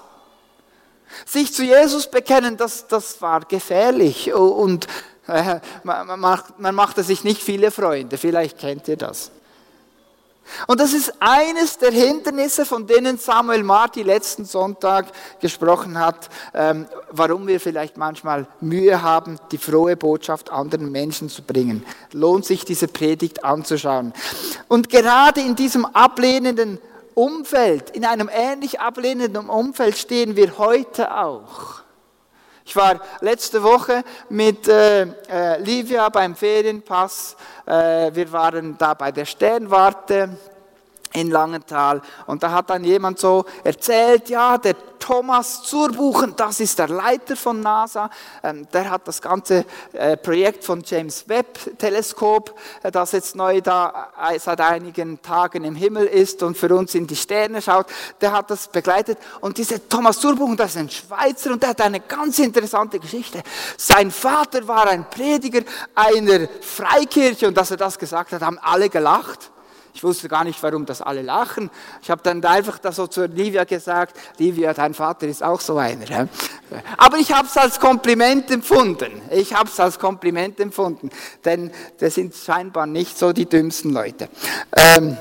Sich 1.25 1.53
zu 1.53 1.63
Jesus 1.63 2.09
bekennen, 2.09 2.57
das, 2.57 2.87
das 2.87 3.21
war 3.21 3.41
gefährlich 3.41 4.33
und 4.33 4.87
äh, 5.27 5.59
man, 5.83 6.19
macht, 6.19 6.59
man 6.59 6.73
machte 6.73 7.03
sich 7.03 7.23
nicht 7.23 7.41
viele 7.41 7.69
Freunde, 7.69 8.17
vielleicht 8.17 8.57
kennt 8.57 8.87
ihr 8.87 8.97
das. 8.97 9.31
Und 10.67 10.79
das 10.79 10.93
ist 10.93 11.13
eines 11.19 11.77
der 11.77 11.91
Hindernisse, 11.91 12.65
von 12.65 12.87
denen 12.87 13.17
Samuel 13.17 13.63
Marti 13.63 14.03
letzten 14.03 14.45
Sonntag 14.45 15.07
gesprochen 15.39 15.99
hat, 15.99 16.29
ähm, 16.53 16.87
warum 17.11 17.47
wir 17.47 17.59
vielleicht 17.59 17.97
manchmal 17.97 18.47
Mühe 18.59 19.01
haben, 19.01 19.39
die 19.51 19.57
frohe 19.57 19.97
Botschaft 19.97 20.51
anderen 20.51 20.91
Menschen 20.91 21.29
zu 21.29 21.41
bringen. 21.41 21.85
Lohnt 22.13 22.45
sich 22.45 22.65
diese 22.65 22.87
Predigt 22.87 23.43
anzuschauen. 23.43 24.13
Und 24.67 24.89
gerade 24.89 25.41
in 25.41 25.55
diesem 25.55 25.85
ablehnenden 25.85 26.79
Umfeld, 27.13 27.89
in 27.91 28.05
einem 28.05 28.29
ähnlich 28.33 28.79
ablehnenden 28.79 29.49
Umfeld 29.49 29.97
stehen 29.97 30.35
wir 30.35 30.57
heute 30.57 31.15
auch. 31.17 31.80
Ich 32.71 32.75
war 32.77 33.01
letzte 33.19 33.61
Woche 33.63 34.01
mit 34.29 34.65
äh, 34.69 35.01
äh, 35.01 35.59
Livia 35.61 36.07
beim 36.07 36.33
Ferienpass. 36.33 37.35
Äh, 37.65 38.11
wir 38.13 38.31
waren 38.31 38.77
da 38.77 38.93
bei 38.93 39.11
der 39.11 39.25
Sternwarte 39.25 40.29
in 41.13 41.29
Langenthal. 41.29 42.01
Und 42.27 42.43
da 42.43 42.51
hat 42.51 42.69
dann 42.69 42.83
jemand 42.83 43.19
so 43.19 43.45
erzählt, 43.63 44.29
ja, 44.29 44.57
der 44.57 44.75
Thomas 45.01 45.63
Zurbuchen, 45.63 46.35
das 46.37 46.59
ist 46.59 46.77
der 46.77 46.87
Leiter 46.87 47.35
von 47.35 47.59
NASA, 47.59 48.09
ähm, 48.43 48.67
der 48.71 48.91
hat 48.91 49.07
das 49.07 49.21
ganze 49.21 49.65
äh, 49.93 50.15
Projekt 50.15 50.63
von 50.63 50.83
James 50.85 51.27
Webb 51.27 51.77
Teleskop, 51.79 52.55
äh, 52.83 52.91
das 52.91 53.11
jetzt 53.11 53.35
neu 53.35 53.61
da 53.61 54.09
äh, 54.31 54.37
seit 54.37 54.61
einigen 54.61 55.21
Tagen 55.21 55.63
im 55.63 55.75
Himmel 55.75 56.05
ist 56.05 56.43
und 56.43 56.55
für 56.55 56.73
uns 56.75 56.93
in 56.93 57.07
die 57.07 57.15
Sterne 57.15 57.61
schaut, 57.61 57.87
der 58.21 58.31
hat 58.31 58.51
das 58.51 58.67
begleitet. 58.67 59.17
Und 59.41 59.57
dieser 59.57 59.87
Thomas 59.89 60.19
Zurbuchen, 60.19 60.55
das 60.55 60.71
ist 60.71 60.77
ein 60.77 60.89
Schweizer 60.89 61.51
und 61.51 61.63
der 61.63 61.71
hat 61.71 61.81
eine 61.81 61.99
ganz 61.99 62.37
interessante 62.37 62.99
Geschichte. 62.99 63.41
Sein 63.77 64.11
Vater 64.11 64.67
war 64.67 64.87
ein 64.87 65.09
Prediger 65.09 65.61
einer 65.95 66.47
Freikirche 66.61 67.47
und 67.47 67.57
dass 67.57 67.71
er 67.71 67.77
das 67.77 67.97
gesagt 67.97 68.33
hat, 68.33 68.43
haben 68.43 68.59
alle 68.59 68.87
gelacht. 68.87 69.51
Ich 69.93 70.03
wusste 70.03 70.29
gar 70.29 70.43
nicht, 70.43 70.61
warum 70.63 70.85
das 70.85 71.01
alle 71.01 71.21
lachen. 71.21 71.69
Ich 72.01 72.09
habe 72.09 72.21
dann 72.23 72.43
einfach 72.43 72.79
das 72.79 72.95
so 72.95 73.07
zu 73.07 73.25
Livia 73.25 73.63
gesagt, 73.65 74.17
Livia, 74.37 74.73
dein 74.73 74.93
Vater 74.93 75.27
ist 75.27 75.43
auch 75.43 75.59
so 75.59 75.77
einer. 75.77 76.27
Aber 76.97 77.17
ich 77.17 77.31
habe 77.31 77.47
es 77.47 77.57
als 77.57 77.79
Kompliment 77.79 78.49
empfunden. 78.51 79.21
Ich 79.31 79.53
habe 79.53 79.69
es 79.69 79.79
als 79.79 79.99
Kompliment 79.99 80.59
empfunden, 80.59 81.09
denn 81.43 81.71
das 81.99 82.15
sind 82.15 82.33
scheinbar 82.35 82.85
nicht 82.85 83.17
so 83.17 83.33
die 83.33 83.45
dümmsten 83.45 83.91
Leute. 83.91 84.29
Ähm 84.75 85.17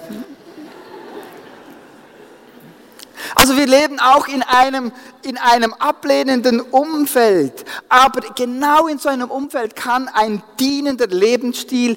also 3.34 3.56
wir 3.56 3.66
leben 3.66 3.98
auch 4.00 4.28
in 4.28 4.42
einem, 4.42 4.92
in 5.22 5.38
einem 5.38 5.72
ablehnenden 5.74 6.60
Umfeld, 6.60 7.64
aber 7.88 8.20
genau 8.34 8.86
in 8.86 8.98
so 8.98 9.08
einem 9.08 9.30
Umfeld 9.30 9.76
kann 9.76 10.08
ein 10.08 10.42
dienender 10.58 11.06
Lebensstil 11.06 11.96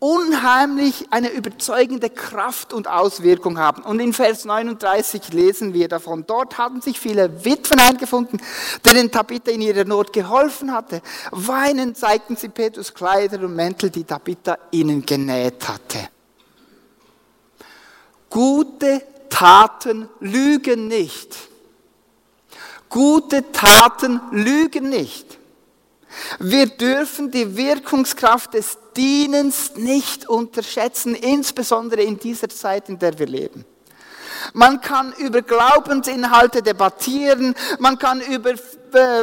unheimlich 0.00 1.06
eine 1.10 1.28
überzeugende 1.28 2.08
Kraft 2.08 2.72
und 2.72 2.88
Auswirkung 2.88 3.58
haben. 3.58 3.82
Und 3.82 4.00
in 4.00 4.14
Vers 4.14 4.46
39 4.46 5.32
lesen 5.32 5.74
wir 5.74 5.88
davon. 5.88 6.24
Dort 6.26 6.58
hatten 6.58 6.80
sich 6.80 6.98
viele 6.98 7.44
Witwen 7.44 7.78
eingefunden, 7.78 8.40
denen 8.84 9.12
Tabitha 9.12 9.50
in 9.50 9.60
ihrer 9.60 9.84
Not 9.84 10.12
geholfen 10.12 10.72
hatte. 10.72 11.02
Weinend 11.30 11.98
zeigten 11.98 12.34
sie 12.34 12.48
Petrus 12.48 12.94
Kleider 12.94 13.40
und 13.40 13.54
Mäntel, 13.54 13.90
die 13.90 14.04
Tabitha 14.04 14.58
ihnen 14.70 15.04
genäht 15.04 15.68
hatte. 15.68 16.08
Gute 18.30 19.02
Taten 19.28 20.08
lügen 20.20 20.88
nicht. 20.88 21.36
Gute 22.88 23.52
Taten 23.52 24.20
lügen 24.32 24.88
nicht. 24.88 25.39
Wir 26.38 26.66
dürfen 26.66 27.30
die 27.30 27.56
Wirkungskraft 27.56 28.54
des 28.54 28.78
Dienens 28.96 29.76
nicht 29.76 30.28
unterschätzen, 30.28 31.14
insbesondere 31.14 32.02
in 32.02 32.18
dieser 32.18 32.48
Zeit, 32.48 32.88
in 32.88 32.98
der 32.98 33.18
wir 33.18 33.26
leben. 33.26 33.64
Man 34.52 34.80
kann 34.80 35.12
über 35.18 35.42
Glaubensinhalte 35.42 36.62
debattieren, 36.62 37.54
man 37.78 37.98
kann 37.98 38.20
über 38.22 38.52
äh, 38.52 38.56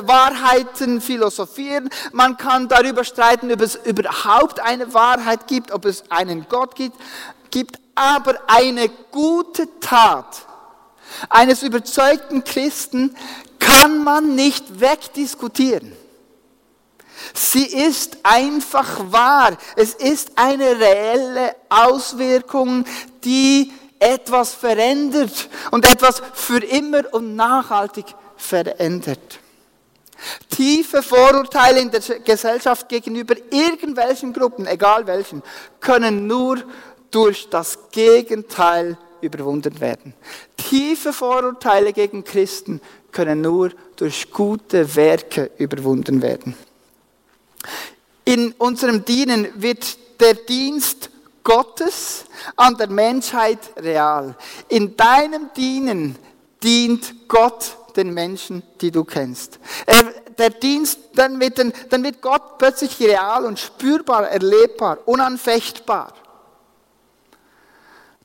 Wahrheiten 0.07 1.01
philosophieren, 1.01 1.89
man 2.13 2.37
kann 2.37 2.67
darüber 2.67 3.03
streiten, 3.03 3.51
ob 3.51 3.61
es 3.61 3.75
überhaupt 3.75 4.59
eine 4.59 4.93
Wahrheit 4.93 5.47
gibt, 5.47 5.71
ob 5.71 5.85
es 5.85 6.03
einen 6.09 6.45
Gott 6.47 6.75
gibt, 6.75 6.95
gibt 7.49 7.79
aber 7.95 8.35
eine 8.47 8.89
gute 9.11 9.67
Tat 9.79 10.45
eines 11.29 11.63
überzeugten 11.63 12.43
Christen 12.43 13.15
kann 13.59 14.03
man 14.03 14.35
nicht 14.35 14.79
wegdiskutieren. 14.79 15.93
Sie 17.33 17.65
ist 17.65 18.17
einfach 18.23 19.11
wahr. 19.11 19.57
Es 19.75 19.93
ist 19.93 20.31
eine 20.35 20.79
reelle 20.79 21.55
Auswirkung, 21.69 22.85
die 23.23 23.71
etwas 23.99 24.53
verändert 24.53 25.49
und 25.71 25.89
etwas 25.89 26.21
für 26.33 26.63
immer 26.63 27.11
und 27.13 27.35
nachhaltig 27.35 28.05
verändert. 28.35 29.39
Tiefe 30.49 31.03
Vorurteile 31.03 31.79
in 31.79 31.91
der 31.91 32.01
Gesellschaft 32.01 32.89
gegenüber 32.89 33.35
irgendwelchen 33.51 34.33
Gruppen, 34.33 34.65
egal 34.65 35.05
welchen, 35.05 35.43
können 35.79 36.27
nur 36.27 36.63
durch 37.11 37.49
das 37.49 37.77
Gegenteil 37.91 38.97
überwunden 39.21 39.79
werden. 39.79 40.13
Tiefe 40.55 41.13
Vorurteile 41.13 41.93
gegen 41.93 42.23
Christen 42.23 42.81
können 43.11 43.41
nur 43.41 43.71
durch 43.95 44.31
gute 44.31 44.95
Werke 44.95 45.51
überwunden 45.57 46.21
werden. 46.21 46.55
In 48.25 48.53
unserem 48.53 49.05
Dienen 49.05 49.47
wird 49.55 49.97
der 50.19 50.33
Dienst 50.33 51.09
Gottes 51.43 52.25
an 52.55 52.75
der 52.75 52.89
Menschheit 52.89 53.59
real. 53.77 54.35
In 54.67 54.97
deinem 54.97 55.49
Dienen 55.55 56.17
dient 56.61 57.27
Gott 57.29 57.77
den 57.95 58.13
Menschen, 58.13 58.63
die 58.81 58.91
du 58.91 59.03
kennst. 59.03 59.59
Er, 59.85 60.03
der 60.37 60.49
Dienst, 60.51 60.99
dann 61.15 61.39
wird, 61.39 61.57
dann 61.57 62.03
wird 62.03 62.21
Gott 62.21 62.57
plötzlich 62.57 62.99
real 62.99 63.45
und 63.45 63.59
spürbar, 63.59 64.29
erlebbar, 64.29 64.99
unanfechtbar. 65.05 66.13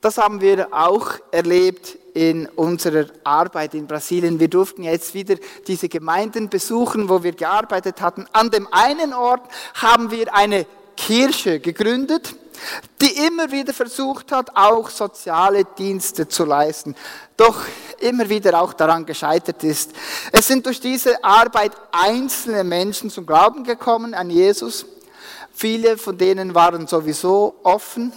Das 0.00 0.18
haben 0.18 0.40
wir 0.40 0.68
auch 0.72 1.12
erlebt 1.30 1.96
in 2.14 2.46
unserer 2.46 3.06
Arbeit 3.24 3.74
in 3.74 3.86
Brasilien. 3.86 4.38
Wir 4.38 4.48
durften 4.48 4.82
jetzt 4.82 5.14
wieder 5.14 5.36
diese 5.66 5.88
Gemeinden 5.88 6.48
besuchen, 6.48 7.08
wo 7.08 7.22
wir 7.22 7.32
gearbeitet 7.32 8.00
hatten. 8.00 8.26
An 8.32 8.50
dem 8.50 8.68
einen 8.70 9.14
Ort 9.14 9.42
haben 9.74 10.10
wir 10.10 10.34
eine 10.34 10.66
Kirche 10.96 11.60
gegründet, 11.60 12.34
die 13.00 13.26
immer 13.26 13.50
wieder 13.50 13.72
versucht 13.72 14.30
hat, 14.30 14.54
auch 14.54 14.90
soziale 14.90 15.64
Dienste 15.64 16.28
zu 16.28 16.44
leisten, 16.44 16.94
doch 17.36 17.62
immer 17.98 18.28
wieder 18.28 18.60
auch 18.60 18.72
daran 18.72 19.06
gescheitert 19.06 19.64
ist. 19.64 19.92
Es 20.30 20.46
sind 20.46 20.66
durch 20.66 20.80
diese 20.80 21.24
Arbeit 21.24 21.72
einzelne 21.90 22.62
Menschen 22.62 23.10
zum 23.10 23.26
Glauben 23.26 23.64
gekommen 23.64 24.14
an 24.14 24.30
Jesus. 24.30 24.86
Viele 25.52 25.98
von 25.98 26.16
denen 26.16 26.54
waren 26.54 26.86
sowieso 26.86 27.56
offen 27.62 28.12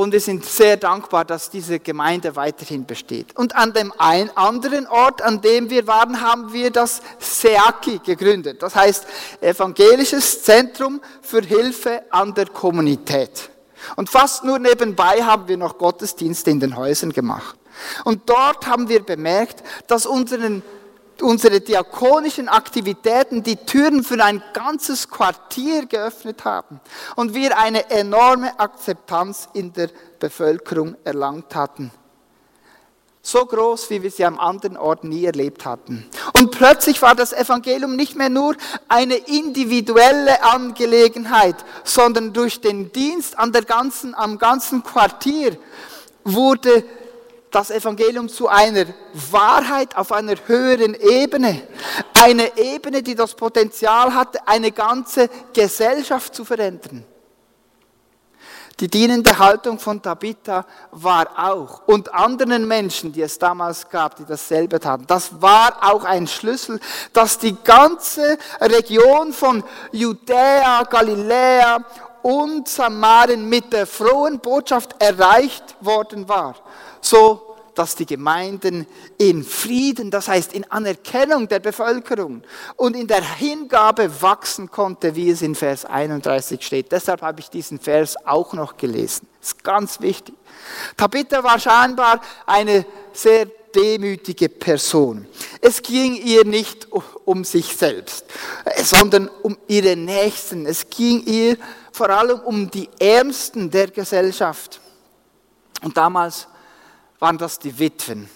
und 0.00 0.12
wir 0.12 0.20
sind 0.20 0.44
sehr 0.44 0.76
dankbar, 0.76 1.24
dass 1.24 1.50
diese 1.50 1.80
Gemeinde 1.80 2.36
weiterhin 2.36 2.86
besteht. 2.86 3.36
Und 3.36 3.56
an 3.56 3.72
dem 3.72 3.92
einen 3.98 4.30
anderen 4.36 4.86
Ort, 4.86 5.22
an 5.22 5.40
dem 5.40 5.70
wir 5.70 5.88
waren, 5.88 6.20
haben 6.20 6.52
wir 6.52 6.70
das 6.70 7.02
SEAKI 7.18 7.98
gegründet. 8.06 8.62
Das 8.62 8.76
heißt 8.76 9.08
Evangelisches 9.40 10.44
Zentrum 10.44 11.00
für 11.20 11.42
Hilfe 11.42 12.04
an 12.10 12.32
der 12.32 12.46
Kommunität. 12.46 13.50
Und 13.96 14.08
fast 14.08 14.44
nur 14.44 14.60
nebenbei 14.60 15.20
haben 15.24 15.48
wir 15.48 15.56
noch 15.56 15.76
Gottesdienste 15.76 16.48
in 16.48 16.60
den 16.60 16.76
Häusern 16.76 17.12
gemacht. 17.12 17.56
Und 18.04 18.30
dort 18.30 18.68
haben 18.68 18.88
wir 18.88 19.04
bemerkt, 19.04 19.64
dass 19.88 20.06
unseren 20.06 20.62
unsere 21.22 21.60
diakonischen 21.60 22.48
Aktivitäten 22.48 23.42
die 23.42 23.56
Türen 23.56 24.04
für 24.04 24.22
ein 24.22 24.42
ganzes 24.52 25.08
Quartier 25.08 25.86
geöffnet 25.86 26.44
haben 26.44 26.80
und 27.16 27.34
wir 27.34 27.58
eine 27.58 27.90
enorme 27.90 28.58
Akzeptanz 28.58 29.48
in 29.52 29.72
der 29.72 29.90
Bevölkerung 30.18 30.96
erlangt 31.04 31.54
hatten. 31.54 31.90
So 33.20 33.44
groß, 33.44 33.90
wie 33.90 34.02
wir 34.02 34.10
sie 34.10 34.24
am 34.24 34.38
anderen 34.38 34.78
Ort 34.78 35.04
nie 35.04 35.26
erlebt 35.26 35.66
hatten. 35.66 36.08
Und 36.38 36.50
plötzlich 36.50 37.02
war 37.02 37.14
das 37.14 37.34
Evangelium 37.34 37.94
nicht 37.94 38.16
mehr 38.16 38.30
nur 38.30 38.56
eine 38.88 39.16
individuelle 39.16 40.42
Angelegenheit, 40.42 41.56
sondern 41.84 42.32
durch 42.32 42.62
den 42.62 42.90
Dienst 42.90 43.38
an 43.38 43.52
der 43.52 43.62
ganzen, 43.62 44.14
am 44.14 44.38
ganzen 44.38 44.82
Quartier 44.82 45.58
wurde 46.24 46.84
das 47.50 47.70
Evangelium 47.70 48.28
zu 48.28 48.48
einer 48.48 48.86
Wahrheit 49.30 49.96
auf 49.96 50.12
einer 50.12 50.34
höheren 50.46 50.94
Ebene. 50.94 51.62
Eine 52.14 52.56
Ebene, 52.56 53.02
die 53.02 53.14
das 53.14 53.34
Potenzial 53.34 54.14
hatte, 54.14 54.46
eine 54.46 54.72
ganze 54.72 55.28
Gesellschaft 55.52 56.34
zu 56.34 56.44
verändern. 56.44 57.04
Die 58.80 58.88
dienende 58.88 59.36
Haltung 59.36 59.80
von 59.80 60.00
Tabitha 60.00 60.64
war 60.92 61.26
auch, 61.36 61.88
und 61.88 62.14
anderen 62.14 62.68
Menschen, 62.68 63.12
die 63.12 63.22
es 63.22 63.36
damals 63.36 63.88
gab, 63.88 64.14
die 64.14 64.24
dasselbe 64.24 64.78
taten, 64.78 65.04
das 65.08 65.42
war 65.42 65.78
auch 65.80 66.04
ein 66.04 66.28
Schlüssel, 66.28 66.78
dass 67.12 67.38
die 67.38 67.56
ganze 67.64 68.38
Region 68.60 69.32
von 69.32 69.64
Judäa, 69.90 70.84
Galiläa 70.84 71.84
und 72.22 72.68
Samarien 72.68 73.48
mit 73.48 73.72
der 73.72 73.86
frohen 73.86 74.38
Botschaft 74.38 74.94
erreicht 75.00 75.74
worden 75.80 76.28
war 76.28 76.54
so 77.00 77.48
dass 77.78 77.94
die 77.94 78.06
Gemeinden 78.06 78.86
in 79.18 79.44
Frieden, 79.44 80.10
das 80.10 80.26
heißt 80.26 80.52
in 80.52 80.68
Anerkennung 80.68 81.46
der 81.46 81.60
Bevölkerung 81.60 82.42
und 82.74 82.96
in 82.96 83.06
der 83.06 83.22
Hingabe 83.22 84.20
wachsen 84.20 84.68
konnte, 84.68 85.14
wie 85.14 85.30
es 85.30 85.42
in 85.42 85.54
Vers 85.54 85.84
31 85.84 86.60
steht. 86.60 86.90
Deshalb 86.90 87.22
habe 87.22 87.38
ich 87.38 87.50
diesen 87.50 87.78
Vers 87.78 88.16
auch 88.26 88.52
noch 88.52 88.76
gelesen. 88.76 89.28
Das 89.38 89.50
ist 89.50 89.62
ganz 89.62 90.00
wichtig. 90.00 90.34
Tabitha 90.96 91.44
war 91.44 91.60
scheinbar 91.60 92.20
eine 92.46 92.84
sehr 93.12 93.46
demütige 93.46 94.48
Person. 94.48 95.28
Es 95.60 95.80
ging 95.80 96.16
ihr 96.16 96.44
nicht 96.44 96.88
um 97.24 97.44
sich 97.44 97.76
selbst, 97.76 98.24
sondern 98.82 99.30
um 99.42 99.56
ihre 99.68 99.94
Nächsten. 99.94 100.66
Es 100.66 100.90
ging 100.90 101.22
ihr 101.26 101.56
vor 101.92 102.10
allem 102.10 102.40
um 102.40 102.68
die 102.68 102.88
Ärmsten 102.98 103.70
der 103.70 103.88
Gesellschaft. 103.88 104.80
Und 105.82 105.96
damals 105.96 106.48
waren 107.18 107.38
das 107.38 107.58
die 107.58 107.78
Witwen. 107.78 108.28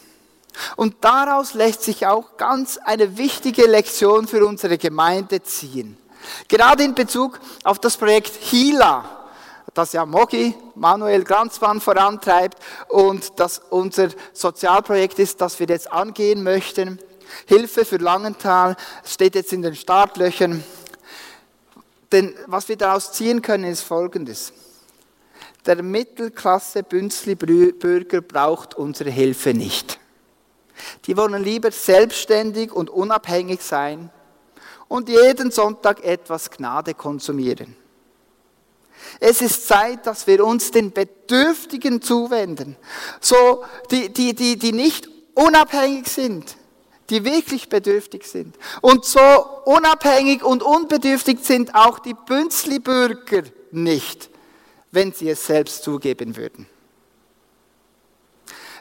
Und 0.76 0.96
daraus 1.00 1.54
lässt 1.54 1.82
sich 1.82 2.06
auch 2.06 2.36
ganz 2.36 2.78
eine 2.78 3.16
wichtige 3.16 3.66
Lektion 3.66 4.26
für 4.26 4.44
unsere 4.44 4.78
Gemeinde 4.78 5.42
ziehen. 5.42 5.96
Gerade 6.48 6.84
in 6.84 6.94
Bezug 6.94 7.40
auf 7.64 7.78
das 7.78 7.96
Projekt 7.96 8.34
HILA, 8.36 9.04
das 9.74 9.92
ja 9.92 10.04
Mogi, 10.04 10.54
Manuel 10.74 11.24
Granzmann 11.24 11.80
vorantreibt 11.80 12.58
und 12.88 13.40
das 13.40 13.60
unser 13.70 14.08
Sozialprojekt 14.32 15.18
ist, 15.18 15.40
das 15.40 15.58
wir 15.58 15.66
jetzt 15.66 15.90
angehen 15.90 16.42
möchten. 16.42 16.98
Hilfe 17.46 17.84
für 17.84 17.96
Langenthal 17.96 18.76
steht 19.04 19.34
jetzt 19.34 19.52
in 19.52 19.62
den 19.62 19.74
Startlöchern. 19.74 20.62
Denn 22.12 22.34
was 22.46 22.68
wir 22.68 22.76
daraus 22.76 23.12
ziehen 23.12 23.40
können, 23.40 23.64
ist 23.64 23.82
Folgendes. 23.82 24.52
Der 25.64 25.80
Mittelklasse 25.80 26.82
Bünzli-Bürger 26.82 28.20
braucht 28.20 28.74
unsere 28.74 29.10
Hilfe 29.10 29.54
nicht. 29.54 30.00
Die 31.06 31.16
wollen 31.16 31.44
lieber 31.44 31.70
selbstständig 31.70 32.72
und 32.72 32.90
unabhängig 32.90 33.62
sein 33.62 34.10
und 34.88 35.08
jeden 35.08 35.52
Sonntag 35.52 36.02
etwas 36.04 36.50
Gnade 36.50 36.94
konsumieren. 36.94 37.76
Es 39.20 39.40
ist 39.40 39.68
Zeit, 39.68 40.06
dass 40.06 40.26
wir 40.26 40.44
uns 40.44 40.72
den 40.72 40.92
Bedürftigen 40.92 42.02
zuwenden, 42.02 42.76
so 43.20 43.64
die, 43.92 44.12
die, 44.12 44.34
die, 44.34 44.58
die 44.58 44.72
nicht 44.72 45.08
unabhängig 45.34 46.08
sind, 46.08 46.56
die 47.08 47.24
wirklich 47.24 47.68
bedürftig 47.68 48.24
sind. 48.24 48.56
Und 48.80 49.04
so 49.04 49.20
unabhängig 49.64 50.42
und 50.42 50.64
unbedürftig 50.64 51.38
sind 51.42 51.74
auch 51.76 52.00
die 52.00 52.14
Bünzli-Bürger 52.14 53.44
nicht 53.70 54.31
wenn 54.92 55.12
sie 55.12 55.30
es 55.30 55.44
selbst 55.44 55.82
zugeben 55.82 56.36
würden. 56.36 56.66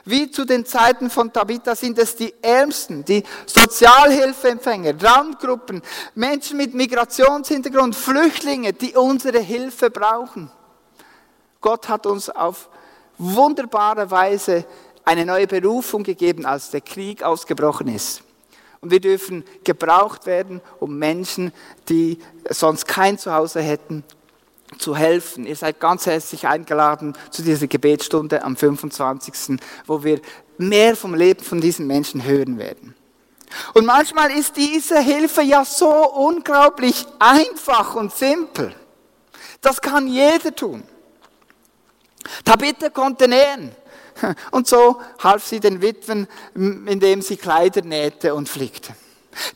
Wie 0.03 0.31
zu 0.31 0.45
den 0.45 0.65
Zeiten 0.65 1.09
von 1.09 1.31
Tabitha 1.31 1.75
sind 1.75 1.97
es 1.99 2.15
die 2.15 2.33
Ärmsten, 2.41 3.05
die 3.05 3.23
Sozialhilfeempfänger, 3.45 5.01
Randgruppen, 5.01 5.81
Menschen 6.15 6.57
mit 6.57 6.73
Migrationshintergrund, 6.73 7.95
Flüchtlinge, 7.95 8.73
die 8.73 8.93
unsere 8.93 9.39
Hilfe 9.39 9.91
brauchen. 9.91 10.51
Gott 11.59 11.87
hat 11.87 12.07
uns 12.07 12.29
auf 12.29 12.69
wunderbare 13.19 14.09
Weise 14.09 14.65
eine 15.05 15.25
neue 15.25 15.45
Berufung 15.45 16.03
gegeben, 16.03 16.45
als 16.45 16.71
der 16.71 16.81
Krieg 16.81 17.21
ausgebrochen 17.21 17.87
ist. 17.87 18.23
Und 18.79 18.89
wir 18.89 18.99
dürfen 18.99 19.43
gebraucht 19.63 20.25
werden, 20.25 20.61
um 20.79 20.97
Menschen, 20.97 21.53
die 21.89 22.17
sonst 22.49 22.87
kein 22.87 23.19
Zuhause 23.19 23.61
hätten, 23.61 24.03
zu 24.77 24.95
helfen. 24.95 25.45
Ihr 25.45 25.55
seid 25.55 25.79
ganz 25.79 26.05
herzlich 26.05 26.47
eingeladen 26.47 27.13
zu 27.29 27.41
dieser 27.41 27.67
Gebetsstunde 27.67 28.43
am 28.43 28.55
25., 28.55 29.59
wo 29.85 30.03
wir 30.03 30.21
mehr 30.57 30.95
vom 30.95 31.13
Leben 31.13 31.43
von 31.43 31.61
diesen 31.61 31.87
Menschen 31.87 32.23
hören 32.23 32.57
werden. 32.57 32.95
Und 33.73 33.85
manchmal 33.85 34.31
ist 34.31 34.55
diese 34.55 34.99
Hilfe 34.99 35.41
ja 35.41 35.65
so 35.65 35.89
unglaublich 36.13 37.05
einfach 37.19 37.95
und 37.95 38.13
simpel. 38.13 38.73
Das 39.59 39.81
kann 39.81 40.07
jeder 40.07 40.55
tun. 40.55 40.83
Tabitha 42.45 42.89
konnte 42.89 43.27
nähen. 43.27 43.71
Und 44.51 44.67
so 44.67 45.01
half 45.19 45.45
sie 45.45 45.59
den 45.59 45.81
Witwen, 45.81 46.27
indem 46.53 47.21
sie 47.21 47.37
Kleider 47.37 47.81
nähte 47.81 48.35
und 48.35 48.47
flickte. 48.47 48.93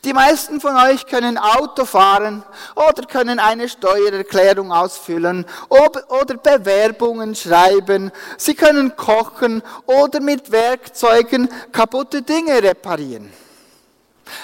Die 0.04 0.12
meisten 0.12 0.60
von 0.60 0.76
euch 0.76 1.06
können 1.06 1.36
Auto 1.36 1.84
fahren 1.84 2.44
oder 2.74 3.06
können 3.06 3.38
eine 3.38 3.68
Steuererklärung 3.68 4.72
ausfüllen 4.72 5.44
oder 5.68 6.36
Bewerbungen 6.36 7.34
schreiben. 7.34 8.10
Sie 8.38 8.54
können 8.54 8.96
kochen 8.96 9.62
oder 9.84 10.20
mit 10.20 10.50
Werkzeugen 10.50 11.48
kaputte 11.72 12.22
Dinge 12.22 12.62
reparieren. 12.62 13.30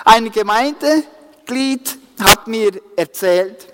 Ein 0.05 0.31
Gemeindeglied 0.31 1.99
hat 2.23 2.47
mir 2.47 2.81
erzählt, 2.97 3.68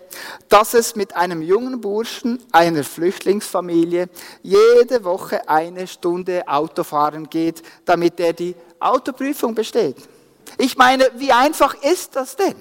dass 0.49 0.75
es 0.75 0.97
mit 0.97 1.15
einem 1.17 1.43
jungen 1.43 1.81
Burschen 1.81 2.39
einer 2.53 2.85
Flüchtlingsfamilie 2.85 4.09
jede 4.43 5.05
Woche 5.05 5.49
eine 5.49 5.87
Stunde 5.87 6.47
Autofahren 6.47 7.29
geht, 7.29 7.63
damit 7.85 8.19
er 8.21 8.33
die 8.33 8.55
Autoprüfung 8.81 9.55
besteht. 9.55 9.97
Ich 10.57 10.77
meine, 10.77 11.11
wie 11.17 11.33
einfach 11.33 11.75
ist 11.83 12.17
das 12.17 12.37
denn? 12.37 12.57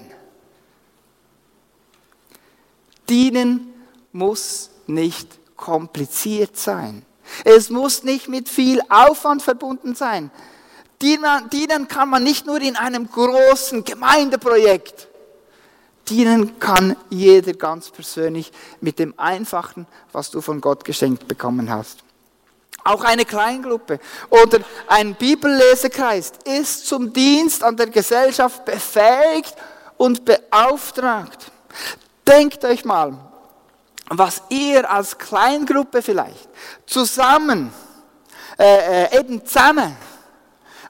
Dienen 3.08 3.72
muss 4.12 4.70
nicht 4.86 5.38
kompliziert 5.56 6.56
sein. 6.56 7.04
Es 7.44 7.70
muss 7.70 8.04
nicht 8.04 8.28
mit 8.28 8.48
viel 8.48 8.80
Aufwand 8.88 9.42
verbunden 9.42 9.94
sein. 9.94 10.30
Dienen 11.00 11.88
kann 11.88 12.10
man 12.10 12.22
nicht 12.22 12.46
nur 12.46 12.60
in 12.60 12.76
einem 12.76 13.08
großen 13.10 13.84
Gemeindeprojekt. 13.84 15.08
Dienen 16.08 16.58
kann 16.58 16.96
jeder 17.10 17.52
ganz 17.52 17.90
persönlich 17.90 18.50
mit 18.80 18.98
dem 18.98 19.14
Einfachen, 19.18 19.86
was 20.10 20.30
du 20.30 20.40
von 20.40 20.60
Gott 20.60 20.84
geschenkt 20.84 21.28
bekommen 21.28 21.70
hast. 21.70 22.02
Auch 22.88 23.04
eine 23.04 23.26
Kleingruppe 23.26 24.00
oder 24.30 24.60
ein 24.86 25.14
Bibellesekreis 25.14 26.32
ist 26.44 26.86
zum 26.86 27.12
Dienst 27.12 27.62
an 27.62 27.76
der 27.76 27.88
Gesellschaft 27.88 28.64
befähigt 28.64 29.54
und 29.98 30.24
beauftragt. 30.24 31.52
Denkt 32.26 32.64
euch 32.64 32.86
mal, 32.86 33.12
was 34.08 34.40
ihr 34.48 34.90
als 34.90 35.18
Kleingruppe 35.18 36.00
vielleicht 36.00 36.48
zusammen, 36.86 37.74
äh, 38.58 39.04
äh, 39.04 39.20
eben 39.20 39.44
zusammen 39.44 39.94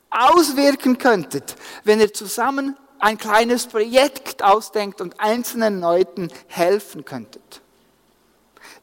auswirken 0.08 0.98
könntet, 0.98 1.56
wenn 1.82 1.98
ihr 1.98 2.14
zusammen 2.14 2.76
ein 3.00 3.18
kleines 3.18 3.66
Projekt 3.66 4.44
ausdenkt 4.44 5.00
und 5.00 5.18
einzelnen 5.18 5.80
Leuten 5.80 6.30
helfen 6.46 7.04
könntet. 7.04 7.60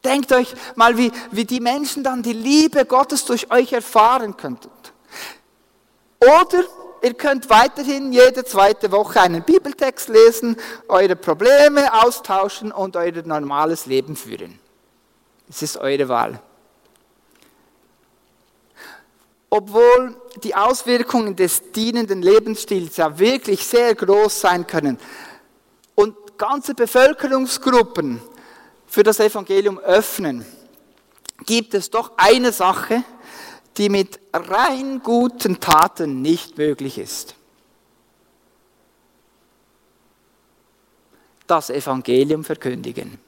Denkt 0.06 0.32
euch 0.32 0.54
mal, 0.76 0.98
wie, 0.98 1.12
wie 1.32 1.46
die 1.46 1.60
Menschen 1.60 2.04
dann 2.04 2.22
die 2.22 2.34
Liebe 2.34 2.86
Gottes 2.86 3.26
durch 3.26 3.52
euch 3.52 3.74
erfahren 3.74 4.38
könntet. 4.38 4.72
Oder 6.20 6.64
ihr 7.02 7.16
könnt 7.16 7.50
weiterhin 7.50 8.14
jede 8.14 8.46
zweite 8.46 8.92
Woche 8.92 9.20
einen 9.20 9.44
Bibeltext 9.44 10.10
lesen, 10.10 10.58
eure 10.88 11.16
Probleme 11.16 11.92
austauschen 12.04 12.72
und 12.72 12.96
euer 12.96 13.24
normales 13.26 13.88
Leben 13.88 14.16
führen. 14.16 14.60
Es 15.50 15.64
ist 15.64 15.78
eure 15.78 16.08
Wahl. 16.08 16.40
Obwohl 19.50 20.16
die 20.44 20.54
Auswirkungen 20.54 21.36
des 21.36 21.72
dienenden 21.72 22.22
Lebensstils 22.22 22.98
ja 22.98 23.18
wirklich 23.18 23.66
sehr 23.66 23.96
groß 23.96 24.42
sein 24.42 24.68
können 24.68 25.00
und 25.96 26.38
ganze 26.38 26.76
Bevölkerungsgruppen 26.76 28.22
für 28.88 29.04
das 29.04 29.20
Evangelium 29.20 29.80
öffnen, 29.80 30.46
gibt 31.46 31.74
es 31.74 31.90
doch 31.90 32.12
eine 32.18 32.52
Sache, 32.52 33.04
die 33.78 33.90
mit 33.90 34.20
rein 34.34 35.02
guten 35.04 35.60
Taten 35.60 36.22
nicht 36.22 36.58
möglich 36.58 36.98
ist. 36.98 37.36
Das 41.48 41.70
Evangelium 41.70 42.44
verkündigen. 42.44 43.20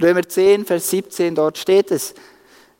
Römer 0.00 0.28
10, 0.28 0.66
Vers 0.66 0.90
17, 0.90 1.34
dort 1.34 1.58
steht 1.58 1.90
es. 1.90 2.14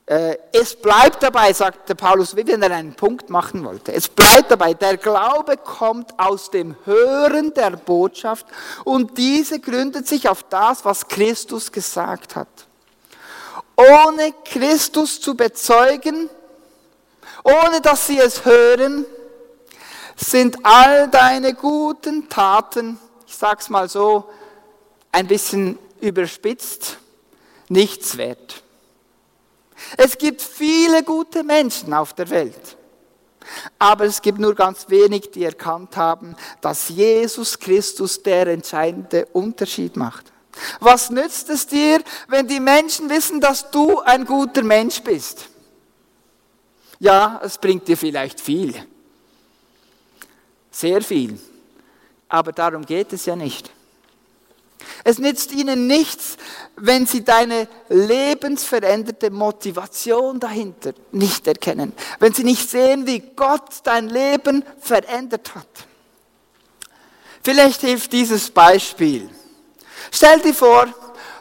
Äh, 0.07 0.38
es 0.53 0.77
bleibt 0.77 1.25
dabei, 1.25 1.53
sagte 1.53 1.97
Paulus, 1.97 2.37
wie 2.37 2.47
wenn 2.47 2.62
er 2.62 2.71
einen 2.71 2.95
Punkt 2.95 3.29
machen 3.29 3.64
wollte. 3.64 3.92
Es 3.92 4.09
bleibt 4.09 4.53
dabei, 4.53 4.73
der 4.73 4.97
Glaube 4.99 5.57
kommt 5.57 6.16
aus 6.16 6.49
dem 6.53 6.77
Hören 6.85 7.53
der 7.55 7.73
Botschaft 7.73 8.47
und 8.85 9.19
diese 9.19 9.59
gründet 9.59 10.07
sich 10.07 10.29
auf 10.29 10.45
das, 10.45 10.85
was 10.85 11.09
Christus 11.09 11.73
gesagt 11.73 12.37
hat. 12.37 12.47
Ohne 13.77 14.33
Christus 14.45 15.21
zu 15.21 15.35
bezeugen, 15.35 16.31
ohne 17.42 17.81
dass 17.81 18.07
sie 18.07 18.21
es 18.21 18.45
hören, 18.45 19.05
sind 20.14 20.64
all 20.64 21.09
deine 21.09 21.53
guten 21.53 22.29
Taten, 22.29 22.99
ich 23.27 23.35
sag's 23.35 23.69
mal 23.69 23.88
so, 23.88 24.31
ein 25.11 25.27
bisschen 25.27 25.81
überspitzt, 26.01 26.99
nichts 27.69 28.16
wert. 28.16 28.62
Es 29.96 30.16
gibt 30.18 30.42
viele 30.42 31.03
gute 31.03 31.44
Menschen 31.44 31.92
auf 31.94 32.14
der 32.14 32.31
Welt. 32.31 32.77
Aber 33.79 34.05
es 34.05 34.20
gibt 34.22 34.38
nur 34.38 34.55
ganz 34.55 34.88
wenig, 34.88 35.31
die 35.31 35.44
erkannt 35.44 35.96
haben, 35.96 36.35
dass 36.61 36.88
Jesus 36.88 37.59
Christus 37.59 38.22
der 38.22 38.49
entscheidende 38.49 39.27
Unterschied 39.27 39.96
macht. 39.96 40.33
Was 40.81 41.11
nützt 41.11 41.51
es 41.51 41.66
dir, 41.66 42.03
wenn 42.29 42.49
die 42.49 42.61
Menschen 42.61 43.11
wissen, 43.11 43.40
dass 43.40 43.70
du 43.70 44.01
ein 44.01 44.25
guter 44.25 44.62
Mensch 44.62 45.03
bist? 45.03 45.49
Ja, 46.99 47.40
es 47.44 47.59
bringt 47.59 47.87
dir 47.87 47.96
vielleicht 47.96 48.40
viel. 48.40 48.75
Sehr 50.70 51.03
viel. 51.03 51.38
Aber 52.29 52.53
darum 52.53 52.85
geht 52.85 53.12
es 53.12 53.27
ja 53.27 53.37
nicht. 53.37 53.70
Es 55.05 55.19
nützt 55.19 55.53
ihnen 55.53 55.87
nichts, 55.87 56.37
wenn 56.77 57.07
sie 57.07 57.25
deine 57.25 57.69
lebensveränderte 57.89 59.31
Motivation 59.31 60.41
dahinter 60.41 60.93
nicht 61.12 61.47
erkennen. 61.47 61.93
Wenn 62.19 62.35
sie 62.35 62.45
nicht 62.45 62.69
sehen, 62.69 63.07
wie 63.07 63.21
Gott 63.21 63.81
dein 63.85 64.09
Leben 64.09 64.65
verändert 64.81 65.55
hat. 65.55 65.69
Vielleicht 67.43 67.83
hilft 67.83 68.12
dieses 68.12 68.51
Beispiel. 68.51 69.29
Stell 70.11 70.41
dir 70.41 70.55
vor, 70.55 70.87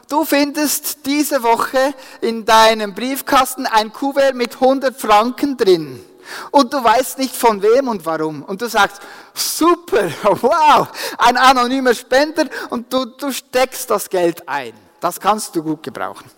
du 0.09 0.23
findest 0.25 1.05
diese 1.05 1.41
Woche 1.41 1.93
in 2.21 2.45
deinem 2.45 2.93
Briefkasten 2.93 3.65
ein 3.65 3.91
Kuvert 3.91 4.35
mit 4.35 4.55
100 4.55 4.99
Franken 4.99 5.57
drin 5.57 6.03
und 6.51 6.73
du 6.73 6.83
weißt 6.83 7.17
nicht 7.19 7.35
von 7.35 7.61
wem 7.61 7.87
und 7.87 8.05
warum. 8.05 8.43
Und 8.43 8.61
du 8.61 8.67
sagst, 8.67 9.01
super, 9.33 10.09
wow, 10.23 10.87
ein 11.17 11.37
anonymer 11.37 11.93
Spender 11.93 12.45
und 12.69 12.91
du, 12.91 13.05
du 13.05 13.31
steckst 13.31 13.89
das 13.89 14.09
Geld 14.09 14.47
ein. 14.47 14.73
Das 14.99 15.19
kannst 15.19 15.55
du 15.55 15.63
gut 15.63 15.83
gebrauchen. 15.83 16.29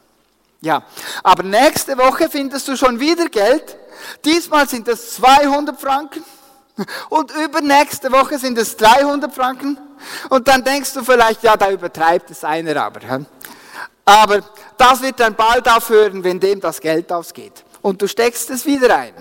Ja, 0.61 0.83
aber 1.23 1.43
nächste 1.43 1.97
Woche 1.97 2.29
findest 2.29 2.67
du 2.67 2.75
schon 2.75 2.99
wieder 2.99 3.27
Geld. 3.27 3.77
Diesmal 4.25 4.67
sind 4.67 4.87
es 4.87 5.15
200 5.15 5.79
Franken 5.79 6.23
und 7.09 7.31
übernächste 7.31 8.11
Woche 8.11 8.37
sind 8.39 8.57
es 8.57 8.75
300 8.77 9.33
Franken. 9.33 9.77
Und 10.29 10.47
dann 10.47 10.63
denkst 10.63 10.93
du 10.93 11.03
vielleicht, 11.03 11.43
ja, 11.43 11.57
da 11.57 11.71
übertreibt 11.71 12.29
es 12.31 12.43
einer 12.43 12.81
aber. 12.81 13.25
Aber 14.05 14.41
das 14.77 15.01
wird 15.01 15.19
dann 15.19 15.35
bald 15.35 15.67
aufhören, 15.69 16.23
wenn 16.23 16.39
dem 16.39 16.59
das 16.61 16.79
Geld 16.79 17.11
ausgeht. 17.11 17.63
Und 17.81 18.01
du 18.01 18.07
steckst 18.07 18.49
es 18.49 18.65
wieder 18.65 18.95
ein. 18.95 19.13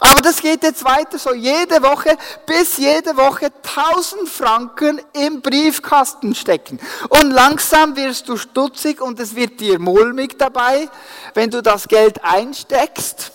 Aber 0.00 0.20
das 0.22 0.40
geht 0.40 0.62
jetzt 0.62 0.84
weiter 0.84 1.18
so 1.18 1.32
jede 1.32 1.82
Woche, 1.82 2.16
bis 2.46 2.76
jede 2.78 3.16
Woche 3.16 3.46
1000 3.46 4.28
Franken 4.28 5.00
im 5.12 5.40
Briefkasten 5.40 6.34
stecken. 6.34 6.80
Und 7.08 7.30
langsam 7.30 7.96
wirst 7.96 8.28
du 8.28 8.36
stutzig 8.36 9.00
und 9.00 9.20
es 9.20 9.34
wird 9.34 9.60
dir 9.60 9.78
mulmig 9.78 10.38
dabei, 10.38 10.88
wenn 11.34 11.50
du 11.50 11.62
das 11.62 11.88
Geld 11.88 12.22
einsteckst. 12.24 13.32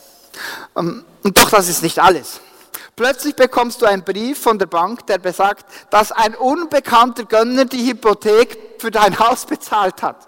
Ähm, 0.75 1.05
und 1.23 1.37
doch, 1.37 1.49
das 1.49 1.69
ist 1.69 1.83
nicht 1.83 1.99
alles. 1.99 2.39
Plötzlich 2.95 3.35
bekommst 3.35 3.81
du 3.81 3.85
einen 3.85 4.03
Brief 4.03 4.41
von 4.41 4.59
der 4.59 4.65
Bank, 4.65 5.07
der 5.07 5.19
besagt, 5.19 5.65
dass 5.89 6.11
ein 6.11 6.35
unbekannter 6.35 7.23
Gönner 7.23 7.65
die 7.65 7.87
Hypothek 7.87 8.75
für 8.79 8.91
dein 8.91 9.17
Haus 9.19 9.45
bezahlt 9.45 10.01
hat. 10.01 10.27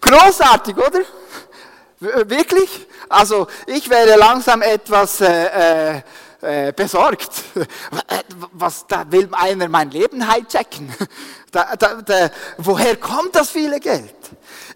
Großartig, 0.00 0.76
oder? 0.76 1.00
Wirklich? 2.04 2.86
Also 3.08 3.46
ich 3.66 3.88
wäre 3.88 4.16
langsam 4.18 4.62
etwas 4.62 5.20
äh, 5.20 5.96
äh, 5.96 6.02
äh 6.42 6.72
besorgt. 6.72 7.30
Was, 8.52 8.86
da 8.86 9.10
will 9.10 9.28
einer 9.32 9.68
mein 9.68 9.90
Leben 9.90 10.30
hijacken. 10.30 10.92
Da, 11.54 11.76
da, 11.76 12.02
da, 12.02 12.30
woher 12.58 12.96
kommt 12.96 13.36
das 13.36 13.50
viele 13.50 13.78
Geld? 13.78 14.12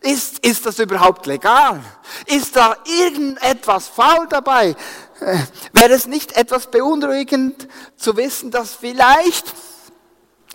Ist, 0.01 0.39
ist 0.47 0.65
das 0.65 0.79
überhaupt 0.79 1.27
legal? 1.27 1.81
Ist 2.27 2.55
da 2.55 2.77
irgendetwas 2.85 3.89
faul 3.89 4.29
dabei? 4.31 4.77
Äh, 5.21 5.39
wäre 5.73 5.95
es 5.95 6.07
nicht 6.07 6.37
etwas 6.37 6.69
beunruhigend 6.71 7.67
zu 7.97 8.17
wissen, 8.17 8.53
dass 8.53 8.77
vielleicht 8.77 9.53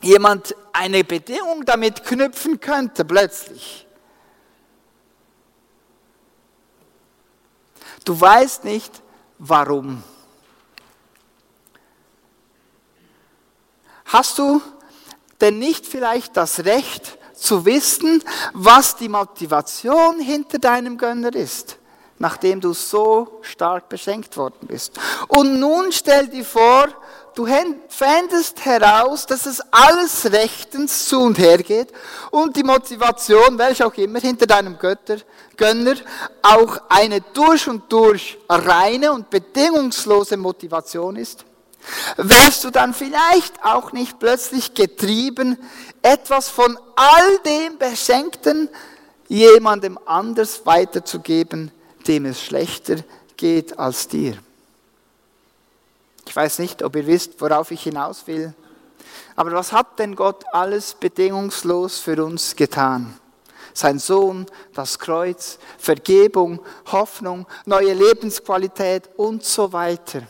jemand 0.01 0.55
eine 0.71 1.03
Bedingung 1.03 1.65
damit 1.65 2.05
knüpfen 2.05 2.61
könnte 2.61 3.03
plötzlich? 3.03 3.82
Du 8.05 8.19
weißt 8.19 8.63
nicht, 8.65 9.01
warum. 9.39 10.03
Hast 14.05 14.37
du 14.37 14.61
denn 15.41 15.59
nicht 15.59 15.85
vielleicht 15.85 16.37
das 16.37 16.65
Recht 16.65 17.17
zu 17.33 17.65
wissen, 17.65 18.23
was 18.53 18.95
die 18.95 19.09
Motivation 19.09 20.19
hinter 20.19 20.59
deinem 20.59 20.97
Gönner 20.97 21.33
ist, 21.33 21.77
nachdem 22.19 22.61
du 22.61 22.73
so 22.73 23.39
stark 23.41 23.89
beschenkt 23.89 24.37
worden 24.37 24.67
bist? 24.67 24.99
Und 25.29 25.59
nun 25.59 25.91
stell 25.91 26.27
dir 26.27 26.45
vor, 26.45 26.87
du 27.35 27.47
fändest 27.89 28.63
heraus, 28.65 29.25
dass 29.25 29.45
es 29.45 29.61
alles 29.71 30.31
rechtens 30.31 31.07
zu 31.07 31.21
und 31.21 31.37
her 31.37 31.57
geht 31.57 31.89
und 32.31 32.55
die 32.55 32.63
Motivation, 32.63 33.57
welche 33.57 33.85
auch 33.85 33.93
immer 33.95 34.19
hinter 34.19 34.45
deinem 34.45 34.77
Götter, 34.77 35.17
Gönner, 35.57 35.95
auch 36.41 36.81
eine 36.89 37.21
durch 37.21 37.67
und 37.67 37.91
durch 37.91 38.37
reine 38.49 39.11
und 39.11 39.29
bedingungslose 39.29 40.37
Motivation 40.37 41.15
ist. 41.15 41.45
wärst 42.17 42.63
du 42.63 42.69
dann 42.69 42.93
vielleicht 42.93 43.63
auch 43.63 43.91
nicht 43.91 44.19
plötzlich 44.19 44.73
getrieben, 44.73 45.57
etwas 46.01 46.49
von 46.49 46.77
all 46.95 47.37
dem 47.45 47.77
Beschenkten 47.77 48.69
jemandem 49.27 49.99
anders 50.05 50.65
weiterzugeben, 50.65 51.71
dem 52.07 52.25
es 52.25 52.41
schlechter 52.41 52.97
geht 53.37 53.77
als 53.77 54.07
dir? 54.07 54.37
Ich 56.25 56.35
weiß 56.35 56.59
nicht, 56.59 56.83
ob 56.83 56.95
ihr 56.95 57.05
wisst, 57.05 57.39
worauf 57.41 57.71
ich 57.71 57.83
hinaus 57.83 58.27
will. 58.27 58.53
Aber 59.35 59.51
was 59.51 59.71
hat 59.71 59.99
denn 59.99 60.15
Gott 60.15 60.43
alles 60.51 60.93
bedingungslos 60.93 61.99
für 61.99 62.23
uns 62.23 62.55
getan? 62.55 63.19
Sein 63.73 63.97
Sohn, 63.97 64.45
das 64.73 64.99
Kreuz, 64.99 65.57
Vergebung, 65.79 66.59
Hoffnung, 66.91 67.47
neue 67.65 67.93
Lebensqualität 67.93 69.09
und 69.17 69.43
so 69.43 69.73
weiter. 69.73 70.23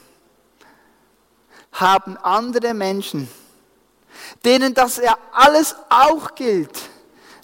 Haben 1.74 2.18
andere 2.18 2.74
Menschen, 2.74 3.28
denen 4.46 4.74
das 4.74 4.98
ja 4.98 5.18
alles 5.34 5.76
auch 5.90 6.36
gilt, 6.36 6.80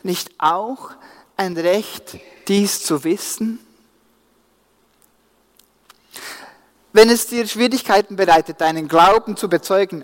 nicht 0.04 0.32
auch 0.38 0.92
ein 1.36 1.58
Recht, 1.58 2.18
dies 2.48 2.84
zu 2.84 3.04
wissen? 3.04 3.60
Wenn 6.92 7.10
es 7.10 7.28
dir 7.28 7.48
Schwierigkeiten 7.48 8.16
bereitet, 8.16 8.62
deinen 8.62 8.88
Glauben 8.88 9.38
zu 9.38 9.48
bezeugen, 9.48 10.04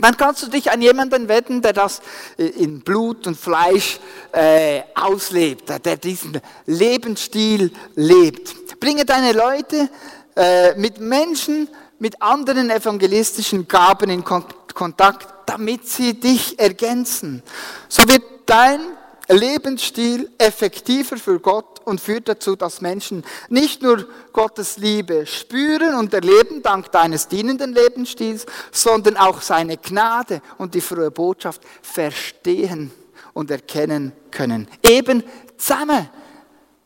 dann 0.00 0.16
kannst 0.16 0.42
du 0.42 0.48
dich 0.48 0.72
an 0.72 0.82
jemanden 0.82 1.28
wetten, 1.28 1.62
der 1.62 1.72
das 1.72 2.02
in 2.36 2.80
Blut 2.80 3.26
und 3.28 3.36
Fleisch 3.36 4.00
äh, 4.32 4.82
auslebt, 4.94 5.68
der 5.84 5.96
diesen 5.96 6.40
Lebensstil 6.66 7.72
lebt. 7.94 8.80
Bringe 8.80 9.04
deine 9.04 9.32
Leute 9.32 9.88
äh, 10.34 10.74
mit 10.74 11.00
Menschen, 11.00 11.68
mit 12.00 12.20
anderen 12.20 12.70
evangelistischen 12.70 13.68
Gaben 13.68 14.10
in 14.10 14.24
Kontakt, 14.24 15.28
damit 15.46 15.88
sie 15.88 16.18
dich 16.18 16.58
ergänzen. 16.58 17.42
So 17.88 18.02
wird 18.08 18.22
dein 18.46 18.80
Lebensstil 19.28 20.30
effektiver 20.38 21.16
für 21.16 21.40
Gott 21.40 21.80
und 21.84 22.00
führt 22.00 22.28
dazu, 22.28 22.56
dass 22.56 22.80
Menschen 22.80 23.24
nicht 23.48 23.82
nur 23.82 24.06
Gottes 24.32 24.76
Liebe 24.76 25.26
spüren 25.26 25.94
und 25.94 26.12
erleben 26.12 26.62
dank 26.62 26.90
deines 26.92 27.28
dienenden 27.28 27.72
Lebensstils, 27.72 28.46
sondern 28.72 29.16
auch 29.16 29.40
seine 29.40 29.76
Gnade 29.76 30.42
und 30.58 30.74
die 30.74 30.80
frohe 30.80 31.10
Botschaft 31.10 31.62
verstehen 31.82 32.90
und 33.32 33.50
erkennen 33.50 34.12
können. 34.30 34.68
Eben 34.82 35.22
zusammen. 35.56 36.08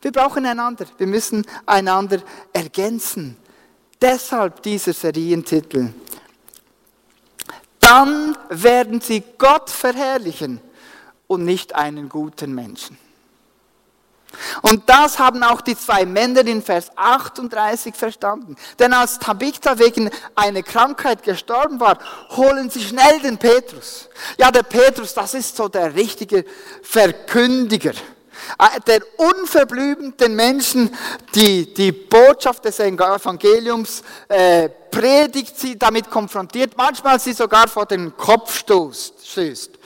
Wir 0.01 0.11
brauchen 0.11 0.45
einander. 0.45 0.85
Wir 0.97 1.07
müssen 1.07 1.45
einander 1.65 2.19
ergänzen. 2.53 3.37
Deshalb 4.01 4.63
dieser 4.63 4.93
Serientitel. 4.93 5.89
Dann 7.79 8.37
werden 8.49 9.01
sie 9.01 9.23
Gott 9.37 9.69
verherrlichen 9.69 10.61
und 11.29 11.45
nicht 11.45 11.75
einen 11.75 12.09
guten 12.09 12.53
Menschen. 12.53 12.97
Und 14.61 14.89
das 14.89 15.17
haben 15.19 15.43
auch 15.43 15.61
die 15.61 15.77
zwei 15.77 16.05
Männer 16.05 16.45
in 16.45 16.61
Vers 16.61 16.91
38 16.95 17.95
verstanden. 17.95 18.55
Denn 18.77 18.93
als 18.93 19.19
Tabitha 19.19 19.77
wegen 19.79 20.09
einer 20.35 20.63
Krankheit 20.63 21.23
gestorben 21.23 21.79
war, 21.79 21.97
holen 22.31 22.69
sie 22.69 22.81
schnell 22.81 23.19
den 23.21 23.37
Petrus. 23.37 24.09
Ja, 24.37 24.51
der 24.51 24.63
Petrus, 24.63 25.13
das 25.13 25.33
ist 25.33 25.55
so 25.55 25.67
der 25.67 25.95
richtige 25.95 26.45
Verkündiger. 26.83 27.93
Äh, 28.57 28.79
der 28.87 29.01
unverblümt 29.17 30.19
den 30.19 30.35
Menschen 30.35 30.95
die, 31.35 31.71
die 31.73 31.91
Botschaft 31.91 32.65
des 32.65 32.79
Evangeliums 32.79 34.01
äh, 34.27 34.69
predigt, 34.69 35.59
sie 35.59 35.77
damit 35.77 36.09
konfrontiert, 36.09 36.73
manchmal 36.75 37.19
sie 37.19 37.33
sogar 37.33 37.67
vor 37.67 37.85
den 37.85 38.15
Kopf 38.15 38.57
stößt. 38.57 39.78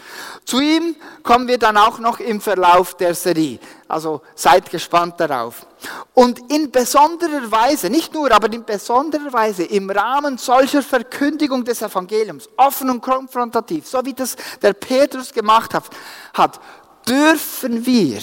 Zu 0.45 0.59
ihm 0.59 0.95
kommen 1.23 1.47
wir 1.47 1.57
dann 1.57 1.77
auch 1.77 1.99
noch 1.99 2.19
im 2.19 2.41
Verlauf 2.41 2.95
der 2.95 3.15
Serie. 3.15 3.59
Also 3.87 4.21
seid 4.35 4.69
gespannt 4.69 5.19
darauf. 5.19 5.65
Und 6.13 6.51
in 6.51 6.71
besonderer 6.71 7.49
Weise, 7.51 7.89
nicht 7.89 8.13
nur, 8.13 8.31
aber 8.31 8.51
in 8.51 8.65
besonderer 8.65 9.31
Weise 9.31 9.63
im 9.63 9.89
Rahmen 9.89 10.37
solcher 10.37 10.81
Verkündigung 10.81 11.63
des 11.63 11.81
Evangeliums, 11.81 12.49
offen 12.57 12.89
und 12.89 13.01
konfrontativ, 13.01 13.87
so 13.87 14.03
wie 14.05 14.13
das 14.13 14.35
der 14.61 14.73
Petrus 14.73 15.31
gemacht 15.33 15.73
hat, 15.73 15.85
hat 16.33 16.59
dürfen 17.07 17.85
wir 17.85 18.21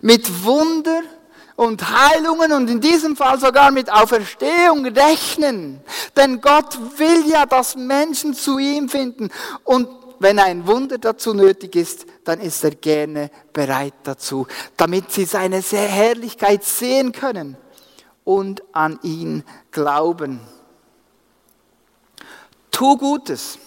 mit 0.00 0.44
Wunder 0.44 1.02
und 1.56 1.82
Heilungen 1.90 2.52
und 2.52 2.70
in 2.70 2.80
diesem 2.80 3.16
Fall 3.16 3.38
sogar 3.38 3.70
mit 3.70 3.92
Auferstehung 3.92 4.86
rechnen. 4.86 5.80
Denn 6.16 6.40
Gott 6.40 6.78
will 6.96 7.28
ja, 7.28 7.46
dass 7.46 7.76
Menschen 7.76 8.34
zu 8.34 8.58
ihm 8.58 8.88
finden. 8.88 9.30
Und 9.64 9.88
wenn 10.22 10.38
ein 10.38 10.66
Wunder 10.66 10.98
dazu 10.98 11.34
nötig 11.34 11.76
ist, 11.76 12.06
dann 12.24 12.40
ist 12.40 12.62
er 12.64 12.72
gerne 12.72 13.30
bereit 13.52 13.94
dazu, 14.04 14.46
damit 14.76 15.10
sie 15.10 15.24
seine 15.24 15.60
Herrlichkeit 15.60 16.64
sehen 16.64 17.12
können 17.12 17.56
und 18.24 18.62
an 18.72 18.98
ihn 19.02 19.44
glauben. 19.70 20.40
Tu 22.70 22.96
Gutes, 22.96 23.58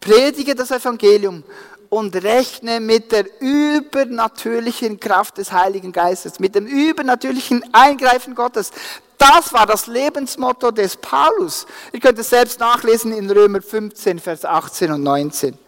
predige 0.00 0.54
das 0.54 0.70
Evangelium 0.70 1.44
und 1.90 2.14
rechne 2.16 2.80
mit 2.80 3.12
der 3.12 3.26
übernatürlichen 3.40 5.00
Kraft 5.00 5.38
des 5.38 5.52
Heiligen 5.52 5.92
Geistes, 5.92 6.38
mit 6.38 6.54
dem 6.54 6.66
übernatürlichen 6.66 7.64
Eingreifen 7.72 8.34
Gottes. 8.34 8.70
Das 9.16 9.52
war 9.52 9.66
das 9.66 9.86
Lebensmotto 9.86 10.70
des 10.70 10.96
Paulus. 10.96 11.66
Ihr 11.92 12.00
könnt 12.00 12.18
es 12.18 12.30
selbst 12.30 12.60
nachlesen 12.60 13.12
in 13.12 13.30
Römer 13.30 13.60
15, 13.60 14.18
Vers 14.18 14.44
18 14.44 14.92
und 14.92 15.02
19. 15.02 15.58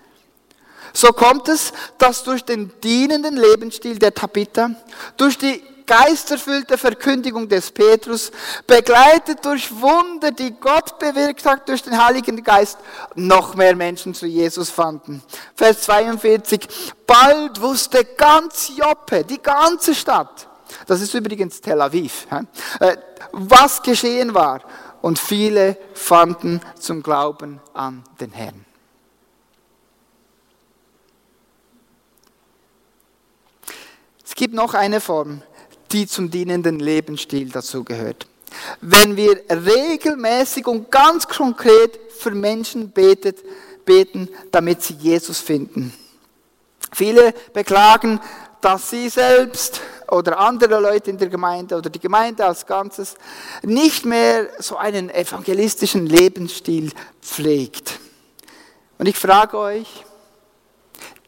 So 0.93 1.09
kommt 1.09 1.49
es, 1.49 1.73
dass 1.99 2.25
durch 2.25 2.45
den 2.45 2.73
dienenden 2.83 3.37
Lebensstil 3.37 3.99
der 3.99 4.15
Tabitha, 4.15 4.71
durch 5.17 5.39
die 5.39 5.63
geisterfüllte 5.91 6.79
Verkündigung 6.79 7.49
des 7.49 7.73
Petrus, 7.73 8.31
begleitet 8.65 9.45
durch 9.45 9.69
Wunder, 9.81 10.31
die 10.31 10.53
Gott 10.53 11.01
bewirkt 11.01 11.45
hat 11.45 11.69
durch 11.69 11.83
den 11.83 12.01
Heiligen 12.01 12.43
Geist, 12.45 12.79
noch 13.17 13.57
mehr 13.57 13.75
Menschen 13.75 14.15
zu 14.15 14.27
Jesus 14.27 14.71
fanden. 14.71 15.21
Vers 15.57 15.83
42. 15.83 16.61
Bald 17.07 17.61
wusste 17.61 18.05
ganz 18.05 18.71
Joppe, 18.77 19.25
die 19.25 19.43
ganze 19.43 19.93
Stadt, 19.93 20.49
das 20.87 21.01
ist 21.01 21.13
übrigens 21.13 21.61
Tel 21.61 21.81
Aviv, 21.81 22.29
äh, 22.79 22.97
was 23.33 23.83
geschehen 23.83 24.33
war. 24.33 24.61
Und 25.03 25.19
viele 25.19 25.77
fanden 25.95 26.61
zum 26.79 27.03
Glauben 27.03 27.61
an 27.73 28.05
den 28.21 28.33
Herrn. 28.33 28.67
Gibt 34.41 34.55
noch 34.55 34.73
eine 34.73 35.03
Form, 35.03 35.43
die 35.93 36.07
zum 36.07 36.31
dienenden 36.31 36.81
Lebensstil 36.81 37.51
dazugehört. 37.51 38.27
Wenn 38.81 39.15
wir 39.15 39.39
regelmäßig 39.51 40.67
und 40.67 40.91
ganz 40.91 41.29
konkret 41.29 42.01
für 42.17 42.31
Menschen 42.31 42.91
betet, 42.91 43.45
beten, 43.85 44.31
damit 44.51 44.83
sie 44.83 44.95
Jesus 44.95 45.41
finden. 45.41 45.93
Viele 46.91 47.35
beklagen, 47.53 48.19
dass 48.63 48.89
sie 48.89 49.11
selbst 49.11 49.83
oder 50.09 50.39
andere 50.39 50.81
Leute 50.81 51.11
in 51.11 51.19
der 51.19 51.29
Gemeinde 51.29 51.77
oder 51.77 51.91
die 51.91 52.01
Gemeinde 52.01 52.47
als 52.47 52.65
Ganzes 52.65 53.17
nicht 53.63 54.07
mehr 54.07 54.49
so 54.59 54.79
einen 54.79 55.11
evangelistischen 55.11 56.07
Lebensstil 56.07 56.93
pflegt. 57.21 58.01
Und 58.97 59.05
ich 59.07 59.19
frage 59.19 59.59
euch, 59.59 60.07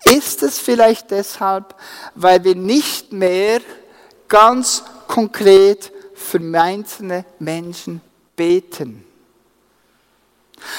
ist 0.05 0.43
es 0.43 0.59
vielleicht 0.59 1.11
deshalb, 1.11 1.75
weil 2.15 2.43
wir 2.45 2.55
nicht 2.55 3.13
mehr 3.13 3.61
ganz 4.29 4.85
konkret 5.07 5.93
für 6.15 6.41
einzelne 6.59 7.25
Menschen 7.39 8.01
beten? 8.37 9.05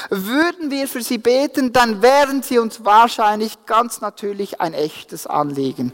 Würden 0.09 0.71
wir 0.71 0.87
für 0.87 1.01
sie 1.01 1.17
beten, 1.17 1.73
dann 1.73 2.01
wären 2.01 2.41
sie 2.41 2.59
uns 2.59 2.85
wahrscheinlich 2.85 3.65
ganz 3.65 4.01
natürlich 4.01 4.61
ein 4.61 4.73
echtes 4.73 5.27
Anliegen. 5.27 5.91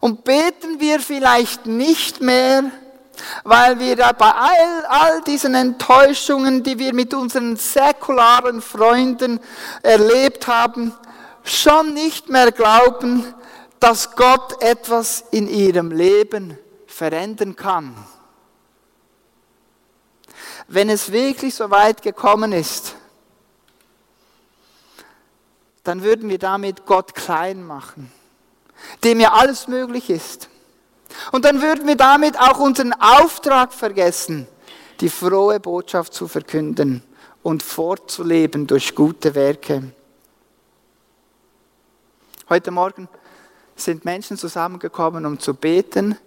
Und 0.00 0.24
beten 0.24 0.78
wir 0.78 1.00
vielleicht 1.00 1.66
nicht 1.66 2.20
mehr, 2.20 2.64
weil 3.44 3.78
wir 3.78 3.96
bei 3.96 4.30
all, 4.30 4.84
all 4.88 5.22
diesen 5.22 5.54
Enttäuschungen, 5.54 6.62
die 6.62 6.78
wir 6.78 6.94
mit 6.94 7.14
unseren 7.14 7.56
säkularen 7.56 8.62
Freunden 8.62 9.40
erlebt 9.82 10.46
haben, 10.46 10.94
schon 11.44 11.94
nicht 11.94 12.28
mehr 12.28 12.52
glauben, 12.52 13.34
dass 13.80 14.14
Gott 14.14 14.62
etwas 14.62 15.24
in 15.30 15.48
ihrem 15.48 15.90
Leben 15.90 16.56
verändern 16.86 17.56
kann. 17.56 17.96
Wenn 20.68 20.88
es 20.88 21.10
wirklich 21.10 21.54
so 21.54 21.70
weit 21.70 22.02
gekommen 22.02 22.52
ist, 22.52 22.94
dann 25.84 26.02
würden 26.02 26.28
wir 26.28 26.38
damit 26.38 26.86
Gott 26.86 27.14
klein 27.14 27.64
machen, 27.64 28.12
dem 29.02 29.20
ja 29.20 29.32
alles 29.32 29.66
möglich 29.66 30.10
ist. 30.10 30.48
Und 31.32 31.44
dann 31.44 31.60
würden 31.60 31.86
wir 31.86 31.96
damit 31.96 32.38
auch 32.38 32.58
unseren 32.58 32.92
Auftrag 32.94 33.72
vergessen, 33.72 34.46
die 35.00 35.08
frohe 35.08 35.60
Botschaft 35.60 36.14
zu 36.14 36.28
verkünden 36.28 37.02
und 37.42 37.62
vorzuleben 37.62 38.66
durch 38.66 38.94
gute 38.94 39.34
Werke. 39.34 39.92
Heute 42.52 42.70
Morgen 42.70 43.08
sind 43.76 44.04
Menschen 44.04 44.36
zusammengekommen, 44.36 45.24
um 45.24 45.38
zu 45.38 45.54
beten 45.54 46.18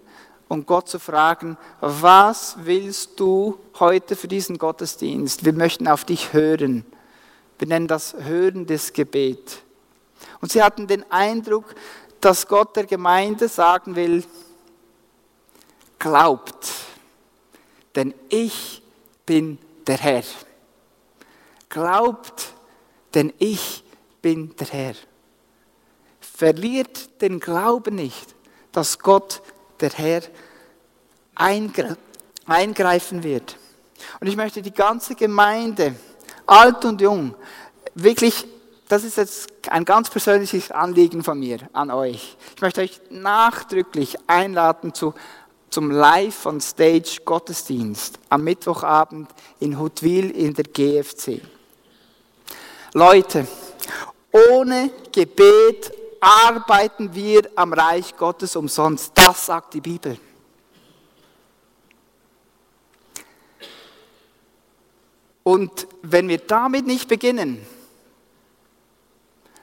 und 0.48 0.66
Gott 0.66 0.88
zu 0.88 0.98
fragen, 0.98 1.56
was 1.80 2.56
willst 2.64 3.20
du 3.20 3.60
heute 3.78 4.16
für 4.16 4.26
diesen 4.26 4.58
Gottesdienst? 4.58 5.44
Wir 5.44 5.52
möchten 5.52 5.86
auf 5.86 6.04
dich 6.04 6.32
hören. 6.32 6.84
Wir 7.60 7.68
nennen 7.68 7.86
das 7.86 8.16
hörendes 8.18 8.92
Gebet. 8.92 9.62
Und 10.40 10.50
sie 10.50 10.64
hatten 10.64 10.88
den 10.88 11.08
Eindruck, 11.12 11.76
dass 12.20 12.48
Gott 12.48 12.74
der 12.74 12.86
Gemeinde 12.86 13.46
sagen 13.46 13.94
will, 13.94 14.24
glaubt, 16.00 16.72
denn 17.94 18.12
ich 18.30 18.82
bin 19.26 19.60
der 19.86 19.98
Herr. 19.98 20.24
Glaubt, 21.68 22.52
denn 23.14 23.32
ich 23.38 23.84
bin 24.20 24.56
der 24.56 24.66
Herr. 24.66 24.94
Verliert 26.36 27.22
den 27.22 27.40
Glauben 27.40 27.94
nicht, 27.94 28.34
dass 28.70 28.98
Gott 28.98 29.40
der 29.80 29.88
Herr 29.88 30.20
eingreifen 31.34 33.22
wird. 33.22 33.56
Und 34.20 34.26
ich 34.26 34.36
möchte 34.36 34.60
die 34.60 34.74
ganze 34.74 35.14
Gemeinde, 35.14 35.94
alt 36.44 36.84
und 36.84 37.00
jung, 37.00 37.34
wirklich, 37.94 38.46
das 38.86 39.04
ist 39.04 39.16
jetzt 39.16 39.48
ein 39.70 39.86
ganz 39.86 40.10
persönliches 40.10 40.70
Anliegen 40.70 41.24
von 41.24 41.38
mir 41.38 41.70
an 41.72 41.90
euch. 41.90 42.36
Ich 42.54 42.60
möchte 42.60 42.82
euch 42.82 43.00
nachdrücklich 43.08 44.18
einladen 44.26 44.92
zu, 44.92 45.14
zum 45.70 45.90
Live 45.90 46.44
on 46.44 46.60
Stage 46.60 47.20
Gottesdienst 47.24 48.18
am 48.28 48.44
Mittwochabend 48.44 49.30
in 49.58 49.78
Huttwil 49.78 50.32
in 50.32 50.52
der 50.52 50.66
GFC. 50.66 51.40
Leute, 52.92 53.46
ohne 54.50 54.90
Gebet 55.10 55.92
arbeiten 56.26 57.14
wir 57.14 57.48
am 57.54 57.72
Reich 57.72 58.16
Gottes 58.16 58.56
umsonst. 58.56 59.12
Das 59.14 59.46
sagt 59.46 59.74
die 59.74 59.80
Bibel. 59.80 60.18
Und 65.44 65.86
wenn 66.02 66.28
wir 66.28 66.38
damit 66.38 66.86
nicht 66.88 67.08
beginnen, 67.08 67.64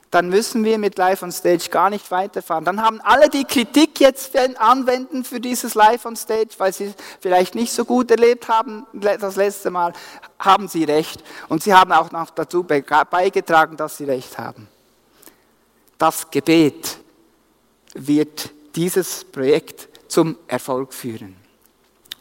dann 0.09 0.29
müssen 0.29 0.63
wir 0.63 0.77
mit 0.77 0.97
Live 0.97 1.23
on 1.23 1.33
Stage 1.33 1.69
gar 1.69 1.89
nicht 1.89 2.09
weiterfahren. 2.11 2.63
Dann 2.63 2.81
haben 2.81 3.01
alle 3.01 3.29
die 3.29 3.43
Kritik 3.43 3.99
jetzt 3.99 4.33
anwenden 4.57 5.25
für 5.25 5.41
dieses 5.41 5.73
Live 5.73 6.05
on 6.05 6.15
Stage, 6.15 6.51
weil 6.59 6.71
sie 6.71 6.93
vielleicht 7.19 7.55
nicht 7.55 7.73
so 7.73 7.83
gut 7.83 8.09
erlebt 8.11 8.47
haben 8.47 8.85
das 8.93 9.35
letzte 9.35 9.69
Mal, 9.71 9.91
haben 10.39 10.69
sie 10.69 10.85
recht. 10.85 11.21
Und 11.49 11.63
sie 11.63 11.73
haben 11.73 11.91
auch 11.91 12.11
noch 12.11 12.29
dazu 12.29 12.63
beigetragen, 12.63 13.75
dass 13.75 13.97
sie 13.97 14.05
recht 14.05 14.37
haben. 14.37 14.69
Das 16.03 16.29
Gebet 16.29 16.97
wird 17.93 18.51
dieses 18.75 19.23
Projekt 19.23 19.87
zum 20.11 20.37
Erfolg 20.49 20.93
führen. 20.93 21.37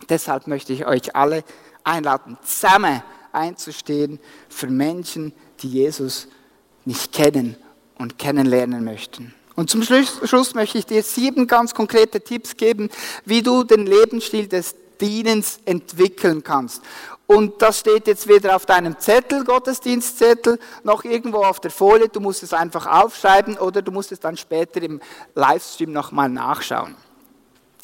Deshalb 0.09 0.47
möchte 0.47 0.73
ich 0.73 0.87
euch 0.87 1.17
alle 1.17 1.43
einladen, 1.83 2.39
zusammen 2.45 3.03
einzustehen 3.33 4.21
für 4.49 4.69
Menschen, 4.69 5.33
die 5.63 5.69
Jesus 5.69 6.29
nicht 6.85 7.13
kennen 7.13 7.57
und 7.99 8.21
kennenlernen 8.21 8.85
möchten. 8.85 9.35
Und 9.57 9.69
zum 9.69 9.83
Schluss 9.83 10.55
möchte 10.55 10.79
ich 10.79 10.87
dir 10.87 11.03
sieben 11.03 11.49
ganz 11.49 11.75
konkrete 11.75 12.21
Tipps 12.21 12.57
geben, 12.57 12.89
wie 13.25 13.43
du 13.43 13.65
den 13.65 13.87
Lebensstil 13.87 14.47
des 14.47 14.77
Dienens 15.03 15.59
entwickeln 15.65 16.45
kannst. 16.45 16.81
Und 17.27 17.61
das 17.61 17.81
steht 17.81 18.07
jetzt 18.07 18.29
weder 18.29 18.55
auf 18.55 18.67
deinem 18.67 18.99
Zettel, 19.01 19.45
Gottesdienstzettel, 19.45 20.61
noch 20.85 21.03
irgendwo 21.05 21.39
auf 21.39 21.59
der 21.59 21.73
Folie. 21.73 22.09
Du 22.09 22.21
musst 22.21 22.45
es 22.45 22.53
einfach 22.53 22.87
aufschreiben 22.87 23.59
oder 23.59 23.83
du 23.83 23.91
musst 23.91 24.13
es 24.13 24.21
dann 24.21 24.37
später 24.37 24.81
im 24.81 25.01
Livestream 25.35 25.93
nochmal 25.93 26.29
nachschauen. 26.29 26.95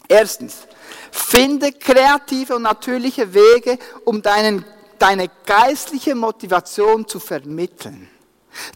Erstens, 0.06 0.68
finde 1.10 1.72
kreative 1.72 2.56
und 2.56 2.62
natürliche 2.62 3.34
Wege, 3.34 3.78
um 4.04 4.22
deinen, 4.22 4.64
deine 4.98 5.28
geistliche 5.44 6.14
Motivation 6.14 7.06
zu 7.08 7.18
vermitteln 7.18 8.08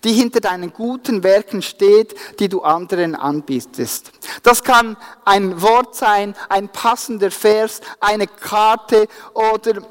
die 0.05 0.12
hinter 0.12 0.40
deinen 0.40 0.73
guten 0.73 1.23
Werken 1.23 1.62
steht, 1.62 2.14
die 2.38 2.49
du 2.49 2.62
anderen 2.62 3.14
anbietest. 3.14 4.12
Das 4.42 4.62
kann 4.62 4.97
ein 5.25 5.62
Wort 5.62 5.95
sein, 5.95 6.35
ein 6.49 6.68
passender 6.68 7.31
Vers, 7.31 7.81
eine 8.01 8.27
Karte 8.27 9.09
oder 9.35 9.83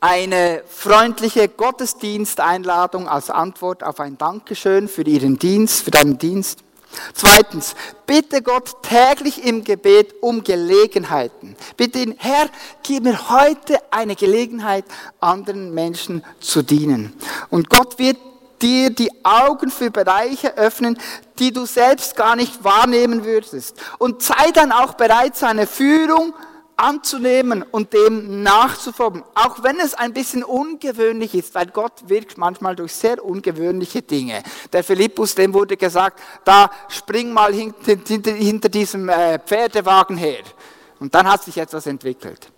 eine 0.00 0.64
freundliche 0.66 1.48
Gottesdiensteinladung 1.48 3.08
als 3.08 3.30
Antwort 3.30 3.84
auf 3.84 4.00
ein 4.00 4.18
Dankeschön 4.18 4.88
für 4.88 5.02
Ihren 5.02 5.38
Dienst, 5.38 5.84
für 5.84 5.92
deinen 5.92 6.18
Dienst. 6.18 6.64
Zweitens, 7.14 7.74
bitte 8.06 8.42
Gott 8.42 8.82
täglich 8.82 9.44
im 9.44 9.64
Gebet 9.64 10.14
um 10.20 10.42
Gelegenheiten. 10.44 11.56
Bitte 11.76 12.00
ihn, 12.00 12.14
Herr, 12.18 12.48
gib 12.82 13.04
mir 13.04 13.30
heute 13.30 13.78
eine 13.90 14.16
Gelegenheit, 14.16 14.84
anderen 15.20 15.72
Menschen 15.72 16.24
zu 16.40 16.62
dienen. 16.62 17.14
Und 17.48 17.70
Gott 17.70 17.98
wird 17.98 18.18
dir 18.62 18.90
die 18.90 19.10
Augen 19.24 19.70
für 19.70 19.90
Bereiche 19.90 20.56
öffnen, 20.56 20.98
die 21.38 21.52
du 21.52 21.66
selbst 21.66 22.16
gar 22.16 22.36
nicht 22.36 22.62
wahrnehmen 22.64 23.24
würdest. 23.24 23.76
Und 23.98 24.22
sei 24.22 24.50
dann 24.54 24.72
auch 24.72 24.94
bereit, 24.94 25.36
seine 25.36 25.66
Führung 25.66 26.32
anzunehmen 26.76 27.62
und 27.62 27.92
dem 27.92 28.42
nachzufolgen, 28.42 29.22
auch 29.34 29.62
wenn 29.62 29.78
es 29.78 29.94
ein 29.94 30.12
bisschen 30.12 30.42
ungewöhnlich 30.42 31.34
ist, 31.34 31.54
weil 31.54 31.66
Gott 31.66 32.08
wirkt 32.08 32.38
manchmal 32.38 32.74
durch 32.74 32.92
sehr 32.94 33.24
ungewöhnliche 33.24 34.02
Dinge. 34.02 34.42
Der 34.72 34.82
Philippus, 34.82 35.34
dem 35.34 35.54
wurde 35.54 35.76
gesagt, 35.76 36.20
da 36.44 36.70
spring 36.88 37.32
mal 37.32 37.52
hinter, 37.52 37.96
hinter, 38.06 38.32
hinter 38.32 38.68
diesem 38.68 39.08
äh, 39.08 39.38
Pferdewagen 39.38 40.16
her. 40.16 40.42
Und 40.98 41.14
dann 41.14 41.30
hat 41.30 41.44
sich 41.44 41.58
etwas 41.58 41.86
entwickelt. 41.86 42.48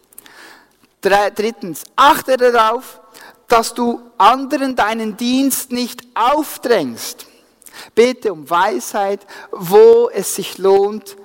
Drittens, 1.01 1.85
achte 1.97 2.37
darauf, 2.37 3.01
dass 3.49 3.75
du 3.75 4.01
anderen 4.19 4.77
deinen 4.77 5.17
Dienst 5.17 5.71
nicht 5.71 6.03
aufdrängst. 6.15 7.27
Bete 7.95 8.33
um 8.33 8.49
Weisheit, 8.49 9.27
wo 9.51 10.09
es 10.13 10.35
sich 10.35 10.59
lohnt, 10.59 11.17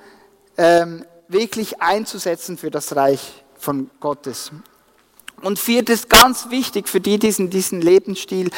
ähm, 0.56 1.04
wirklich 1.28 1.80
einzusetzen 1.80 2.58
für 2.58 2.70
das 2.70 2.94
Reich 2.96 3.44
von 3.56 3.90
Gottes. 4.00 4.50
Und 5.42 5.58
viertes, 5.58 6.08
ganz 6.08 6.50
wichtig 6.50 6.88
für 6.88 7.00
die, 7.00 7.12
die 7.12 7.28
diesen, 7.28 7.50
diesen 7.50 7.80
Lebensstil 7.80 8.50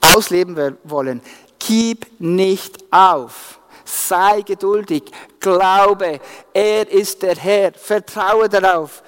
ausleben 0.00 0.76
wollen, 0.84 1.20
gib 1.58 2.06
nicht 2.18 2.78
auf. 2.92 3.60
Sei 3.84 4.42
geduldig, 4.42 5.02
glaube, 5.40 6.20
er 6.54 6.90
ist 6.90 7.22
der 7.22 7.36
Herr, 7.36 7.72
vertraue 7.74 8.48
darauf. 8.48 9.02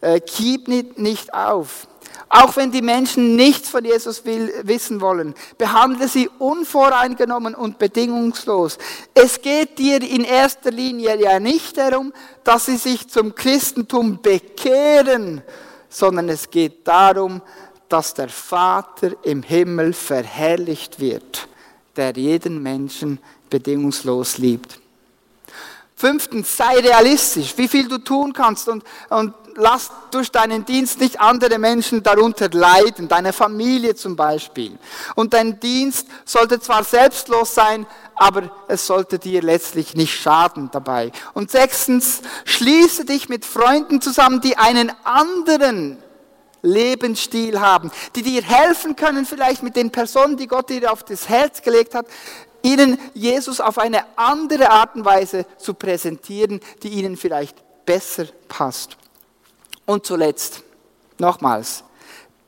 Äh, 0.00 0.20
gib 0.36 0.68
nicht, 0.68 0.98
nicht 0.98 1.34
auf. 1.34 1.86
Auch 2.28 2.56
wenn 2.56 2.72
die 2.72 2.82
Menschen 2.82 3.36
nichts 3.36 3.68
von 3.68 3.84
Jesus 3.84 4.24
will, 4.24 4.52
wissen 4.62 5.00
wollen, 5.00 5.34
behandle 5.58 6.08
sie 6.08 6.28
unvoreingenommen 6.38 7.54
und 7.54 7.78
bedingungslos. 7.78 8.78
Es 9.14 9.40
geht 9.40 9.78
dir 9.78 10.02
in 10.02 10.24
erster 10.24 10.72
Linie 10.72 11.20
ja 11.20 11.38
nicht 11.38 11.78
darum, 11.78 12.12
dass 12.42 12.66
sie 12.66 12.78
sich 12.78 13.08
zum 13.08 13.34
Christentum 13.34 14.20
bekehren, 14.20 15.42
sondern 15.88 16.28
es 16.28 16.50
geht 16.50 16.86
darum, 16.86 17.42
dass 17.88 18.12
der 18.14 18.28
Vater 18.28 19.12
im 19.22 19.44
Himmel 19.44 19.92
verherrlicht 19.92 20.98
wird, 20.98 21.46
der 21.94 22.12
jeden 22.16 22.60
Menschen 22.60 23.20
bedingungslos 23.48 24.38
liebt. 24.38 24.80
Fünftens, 25.94 26.56
sei 26.56 26.80
realistisch, 26.80 27.54
wie 27.56 27.68
viel 27.68 27.88
du 27.88 27.98
tun 27.98 28.32
kannst 28.32 28.68
und, 28.68 28.84
und 29.08 29.32
lass 29.56 29.90
durch 30.10 30.30
deinen 30.30 30.64
Dienst 30.64 31.00
nicht 31.00 31.20
andere 31.20 31.58
Menschen 31.58 32.02
darunter 32.02 32.48
leiden, 32.50 33.08
deine 33.08 33.32
Familie 33.32 33.94
zum 33.94 34.16
Beispiel. 34.16 34.78
Und 35.14 35.34
dein 35.34 35.60
Dienst 35.60 36.06
sollte 36.24 36.60
zwar 36.60 36.84
selbstlos 36.84 37.54
sein, 37.54 37.86
aber 38.14 38.50
es 38.68 38.86
sollte 38.86 39.18
dir 39.18 39.42
letztlich 39.42 39.94
nicht 39.94 40.14
schaden 40.14 40.70
dabei. 40.72 41.12
Und 41.34 41.50
sechstens, 41.50 42.22
schließe 42.44 43.04
dich 43.04 43.28
mit 43.28 43.44
Freunden 43.44 44.00
zusammen, 44.00 44.40
die 44.40 44.56
einen 44.56 44.92
anderen 45.04 45.98
Lebensstil 46.62 47.60
haben, 47.60 47.90
die 48.14 48.22
dir 48.22 48.42
helfen 48.42 48.96
können, 48.96 49.24
vielleicht 49.24 49.62
mit 49.62 49.76
den 49.76 49.90
Personen, 49.90 50.36
die 50.36 50.46
Gott 50.46 50.70
dir 50.70 50.92
auf 50.92 51.04
das 51.04 51.28
Herz 51.28 51.62
gelegt 51.62 51.94
hat, 51.94 52.06
ihnen 52.62 52.98
Jesus 53.14 53.60
auf 53.60 53.78
eine 53.78 54.04
andere 54.16 54.70
Art 54.70 54.96
und 54.96 55.04
Weise 55.04 55.46
zu 55.58 55.74
präsentieren, 55.74 56.60
die 56.82 56.88
ihnen 56.88 57.16
vielleicht 57.16 57.56
besser 57.84 58.26
passt. 58.48 58.96
Und 59.86 60.04
zuletzt, 60.04 60.62
nochmals, 61.18 61.84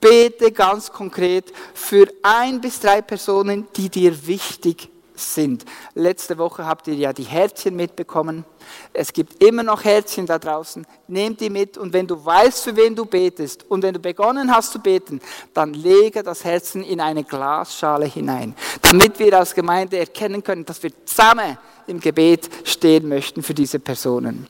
bete 0.01 0.53
ganz 0.53 0.93
konkret 0.93 1.53
für 1.75 2.09
ein 2.23 2.61
bis 2.61 2.81
drei 2.81 3.01
Personen, 3.01 3.67
die 3.77 3.89
dir 3.89 4.27
wichtig 4.27 4.91
sind. 5.19 5.65
Letzte 5.95 6.39
Woche 6.39 6.65
habt 6.65 6.87
ihr 6.89 6.95
ja 6.95 7.13
die 7.13 7.25
Herzchen 7.25 7.75
mitbekommen. 7.77 8.45
Es 8.93 9.13
gibt 9.13 9.43
immer 9.43 9.63
noch 9.63 9.85
Herzchen 9.85 10.27
da 10.27 10.39
draußen. 10.39 10.87
Nehmt 11.09 11.41
die 11.41 11.51
mit 11.51 11.77
und 11.77 11.93
wenn 11.93 12.07
du 12.07 12.25
weißt, 12.25 12.65
für 12.65 12.77
wen 12.77 12.95
du 12.95 13.05
betest 13.05 13.65
und 13.69 13.83
wenn 13.83 13.95
du 13.95 14.01
begonnen 14.01 14.55
hast 14.55 14.73
zu 14.73 14.79
beten, 14.79 15.21
dann 15.55 15.75
lege 15.75 16.23
das 16.23 16.45
Herzen 16.45 16.83
in 16.83 17.01
eine 17.01 17.25
Glasschale 17.25 18.07
hinein, 18.07 18.55
damit 18.83 19.19
wir 19.19 19.39
als 19.39 19.55
Gemeinde 19.55 19.99
erkennen 19.99 20.43
können, 20.43 20.65
dass 20.65 20.83
wir 20.83 20.93
zusammen 21.05 21.59
im 21.87 22.01
Gebet 22.01 22.49
stehen 22.65 23.09
möchten 23.09 23.43
für 23.43 23.55
diese 23.55 23.79
Personen. 23.79 24.47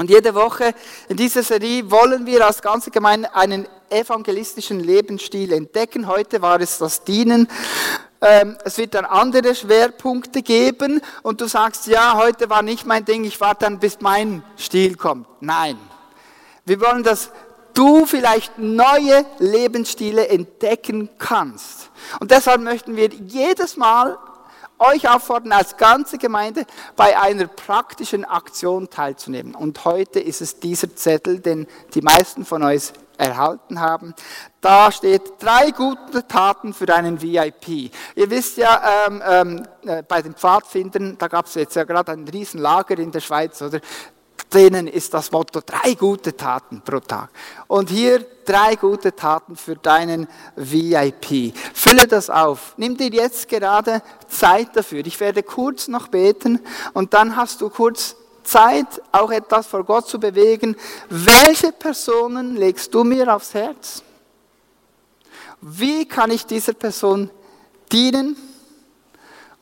Und 0.00 0.08
jede 0.08 0.34
Woche 0.34 0.72
in 1.10 1.18
dieser 1.18 1.42
Serie 1.42 1.90
wollen 1.90 2.24
wir 2.24 2.46
als 2.46 2.62
ganze 2.62 2.90
Gemeinde 2.90 3.34
einen 3.34 3.68
evangelistischen 3.90 4.80
Lebensstil 4.80 5.52
entdecken. 5.52 6.06
Heute 6.06 6.40
war 6.40 6.58
es 6.58 6.78
das 6.78 7.04
Dienen. 7.04 7.48
Ähm, 8.22 8.56
es 8.64 8.78
wird 8.78 8.94
dann 8.94 9.04
andere 9.04 9.54
Schwerpunkte 9.54 10.40
geben 10.40 11.02
und 11.22 11.42
du 11.42 11.48
sagst, 11.48 11.86
ja, 11.86 12.16
heute 12.16 12.48
war 12.48 12.62
nicht 12.62 12.86
mein 12.86 13.04
Ding, 13.04 13.24
ich 13.24 13.42
warte 13.42 13.66
dann, 13.66 13.78
bis 13.78 14.00
mein 14.00 14.42
Stil 14.56 14.96
kommt. 14.96 15.26
Nein. 15.40 15.76
Wir 16.64 16.80
wollen, 16.80 17.02
dass 17.02 17.30
du 17.74 18.06
vielleicht 18.06 18.58
neue 18.58 19.26
Lebensstile 19.38 20.28
entdecken 20.28 21.10
kannst. 21.18 21.90
Und 22.20 22.30
deshalb 22.30 22.62
möchten 22.62 22.96
wir 22.96 23.10
jedes 23.10 23.76
Mal 23.76 24.16
euch 24.80 25.08
auffordern, 25.08 25.52
als 25.52 25.76
ganze 25.76 26.18
Gemeinde 26.18 26.64
bei 26.96 27.18
einer 27.18 27.46
praktischen 27.46 28.24
Aktion 28.24 28.90
teilzunehmen. 28.90 29.54
Und 29.54 29.84
heute 29.84 30.20
ist 30.20 30.40
es 30.40 30.58
dieser 30.58 30.94
Zettel, 30.96 31.40
den 31.40 31.66
die 31.94 32.00
meisten 32.00 32.44
von 32.44 32.62
euch 32.62 32.92
erhalten 33.20 33.80
haben. 33.80 34.14
Da 34.60 34.90
steht 34.90 35.22
drei 35.38 35.70
gute 35.70 36.26
Taten 36.26 36.72
für 36.72 36.92
einen 36.92 37.20
VIP. 37.20 37.92
Ihr 38.14 38.30
wisst 38.30 38.56
ja, 38.56 39.06
ähm, 39.06 39.22
ähm, 39.26 39.66
äh, 39.84 40.02
bei 40.02 40.22
den 40.22 40.34
Pfadfindern, 40.34 41.18
da 41.18 41.28
gab 41.28 41.46
es 41.46 41.54
jetzt 41.54 41.76
ja 41.76 41.84
gerade 41.84 42.12
ein 42.12 42.26
Riesenlager 42.26 42.98
in 42.98 43.12
der 43.12 43.20
Schweiz, 43.20 43.60
oder? 43.60 43.80
Denen 44.52 44.86
ist 44.86 45.14
das 45.14 45.30
Motto 45.30 45.60
drei 45.64 45.94
gute 45.94 46.36
Taten 46.36 46.82
pro 46.82 47.00
Tag. 47.00 47.30
Und 47.68 47.90
hier 47.90 48.24
drei 48.44 48.74
gute 48.76 49.14
Taten 49.14 49.56
für 49.56 49.76
deinen 49.76 50.26
VIP. 50.56 51.54
Fülle 51.74 52.06
das 52.06 52.30
auf. 52.30 52.74
Nimm 52.76 52.96
dir 52.96 53.10
jetzt 53.10 53.48
gerade 53.48 54.02
Zeit 54.28 54.74
dafür. 54.74 55.06
Ich 55.06 55.20
werde 55.20 55.42
kurz 55.42 55.88
noch 55.88 56.08
beten 56.08 56.60
und 56.92 57.14
dann 57.14 57.36
hast 57.36 57.60
du 57.60 57.70
kurz 57.70 58.16
Zeit, 58.42 59.00
auch 59.12 59.30
etwas 59.30 59.66
vor 59.66 59.84
Gott 59.84 60.08
zu 60.08 60.18
bewegen. 60.18 60.76
Welche 61.08 61.72
Personen 61.72 62.56
legst 62.56 62.92
du 62.92 63.04
mir 63.04 63.34
aufs 63.34 63.54
Herz? 63.54 64.02
Wie 65.60 66.06
kann 66.06 66.30
ich 66.30 66.46
dieser 66.46 66.72
Person 66.72 67.30
dienen? 67.92 68.36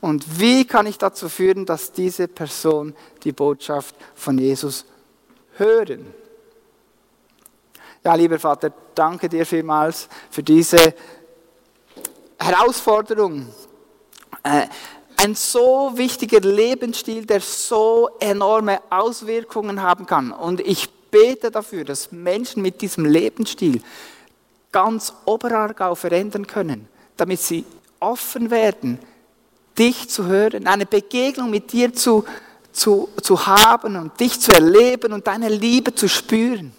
Und 0.00 0.40
wie 0.40 0.64
kann 0.64 0.86
ich 0.86 0.98
dazu 0.98 1.28
führen, 1.28 1.66
dass 1.66 1.92
diese 1.92 2.28
Person 2.28 2.94
die 3.24 3.32
Botschaft 3.32 3.94
von 4.14 4.38
Jesus 4.38 4.84
hören? 5.56 6.06
Ja, 8.04 8.14
lieber 8.14 8.38
Vater, 8.38 8.72
danke 8.94 9.28
dir 9.28 9.44
vielmals 9.44 10.08
für 10.30 10.42
diese 10.42 10.94
Herausforderung. 12.38 13.48
Äh, 14.44 14.66
ein 15.16 15.34
so 15.34 15.92
wichtiger 15.96 16.40
Lebensstil, 16.40 17.26
der 17.26 17.40
so 17.40 18.08
enorme 18.20 18.80
Auswirkungen 18.88 19.82
haben 19.82 20.06
kann. 20.06 20.30
Und 20.30 20.60
ich 20.60 20.88
bete 21.10 21.50
dafür, 21.50 21.84
dass 21.84 22.12
Menschen 22.12 22.62
mit 22.62 22.80
diesem 22.80 23.04
Lebensstil 23.04 23.82
ganz 24.70 25.12
Oberargau 25.24 25.96
verändern 25.96 26.46
können, 26.46 26.88
damit 27.16 27.40
sie 27.40 27.64
offen 27.98 28.52
werden, 28.52 29.00
dich 29.78 30.08
zu 30.08 30.26
hören, 30.26 30.66
eine 30.66 30.86
Begegnung 30.86 31.50
mit 31.50 31.72
dir 31.72 31.92
zu, 31.92 32.24
zu, 32.72 33.08
zu 33.22 33.46
haben 33.46 33.96
und 33.96 34.18
dich 34.18 34.40
zu 34.40 34.52
erleben 34.52 35.12
und 35.12 35.26
deine 35.26 35.48
Liebe 35.48 35.94
zu 35.94 36.08
spüren. 36.08 36.72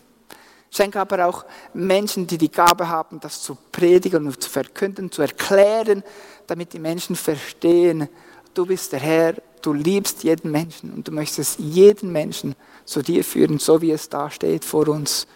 Schenke 0.71 0.99
aber 0.99 1.25
auch 1.25 1.45
Menschen, 1.73 2.27
die 2.27 2.37
die 2.37 2.51
Gabe 2.51 2.87
haben, 2.87 3.19
das 3.19 3.41
zu 3.41 3.57
predigen 3.71 4.27
und 4.27 4.41
zu 4.41 4.49
verkünden, 4.49 5.11
zu 5.11 5.21
erklären, 5.21 6.03
damit 6.45 6.73
die 6.73 6.79
Menschen 6.79 7.15
verstehen, 7.15 8.07
du 8.53 8.65
bist 8.65 8.91
der 8.91 8.99
Herr, 8.99 9.35
du 9.61 9.73
liebst 9.73 10.23
jeden 10.23 10.51
Menschen 10.51 10.93
und 10.93 11.07
du 11.07 11.11
möchtest 11.11 11.59
jeden 11.59 12.11
Menschen 12.11 12.55
zu 12.85 13.01
dir 13.01 13.23
führen, 13.23 13.59
so 13.59 13.81
wie 13.81 13.91
es 13.91 14.09
da 14.09 14.29
steht 14.29 14.63
vor 14.63 14.87
uns. 14.87 15.27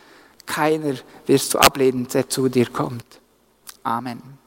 Keiner 0.45 0.95
wirst 1.25 1.53
du 1.53 1.59
ablehnen, 1.59 2.07
der 2.07 2.29
zu 2.29 2.49
dir 2.49 2.69
kommt. 2.69 3.05
Amen. 3.81 4.42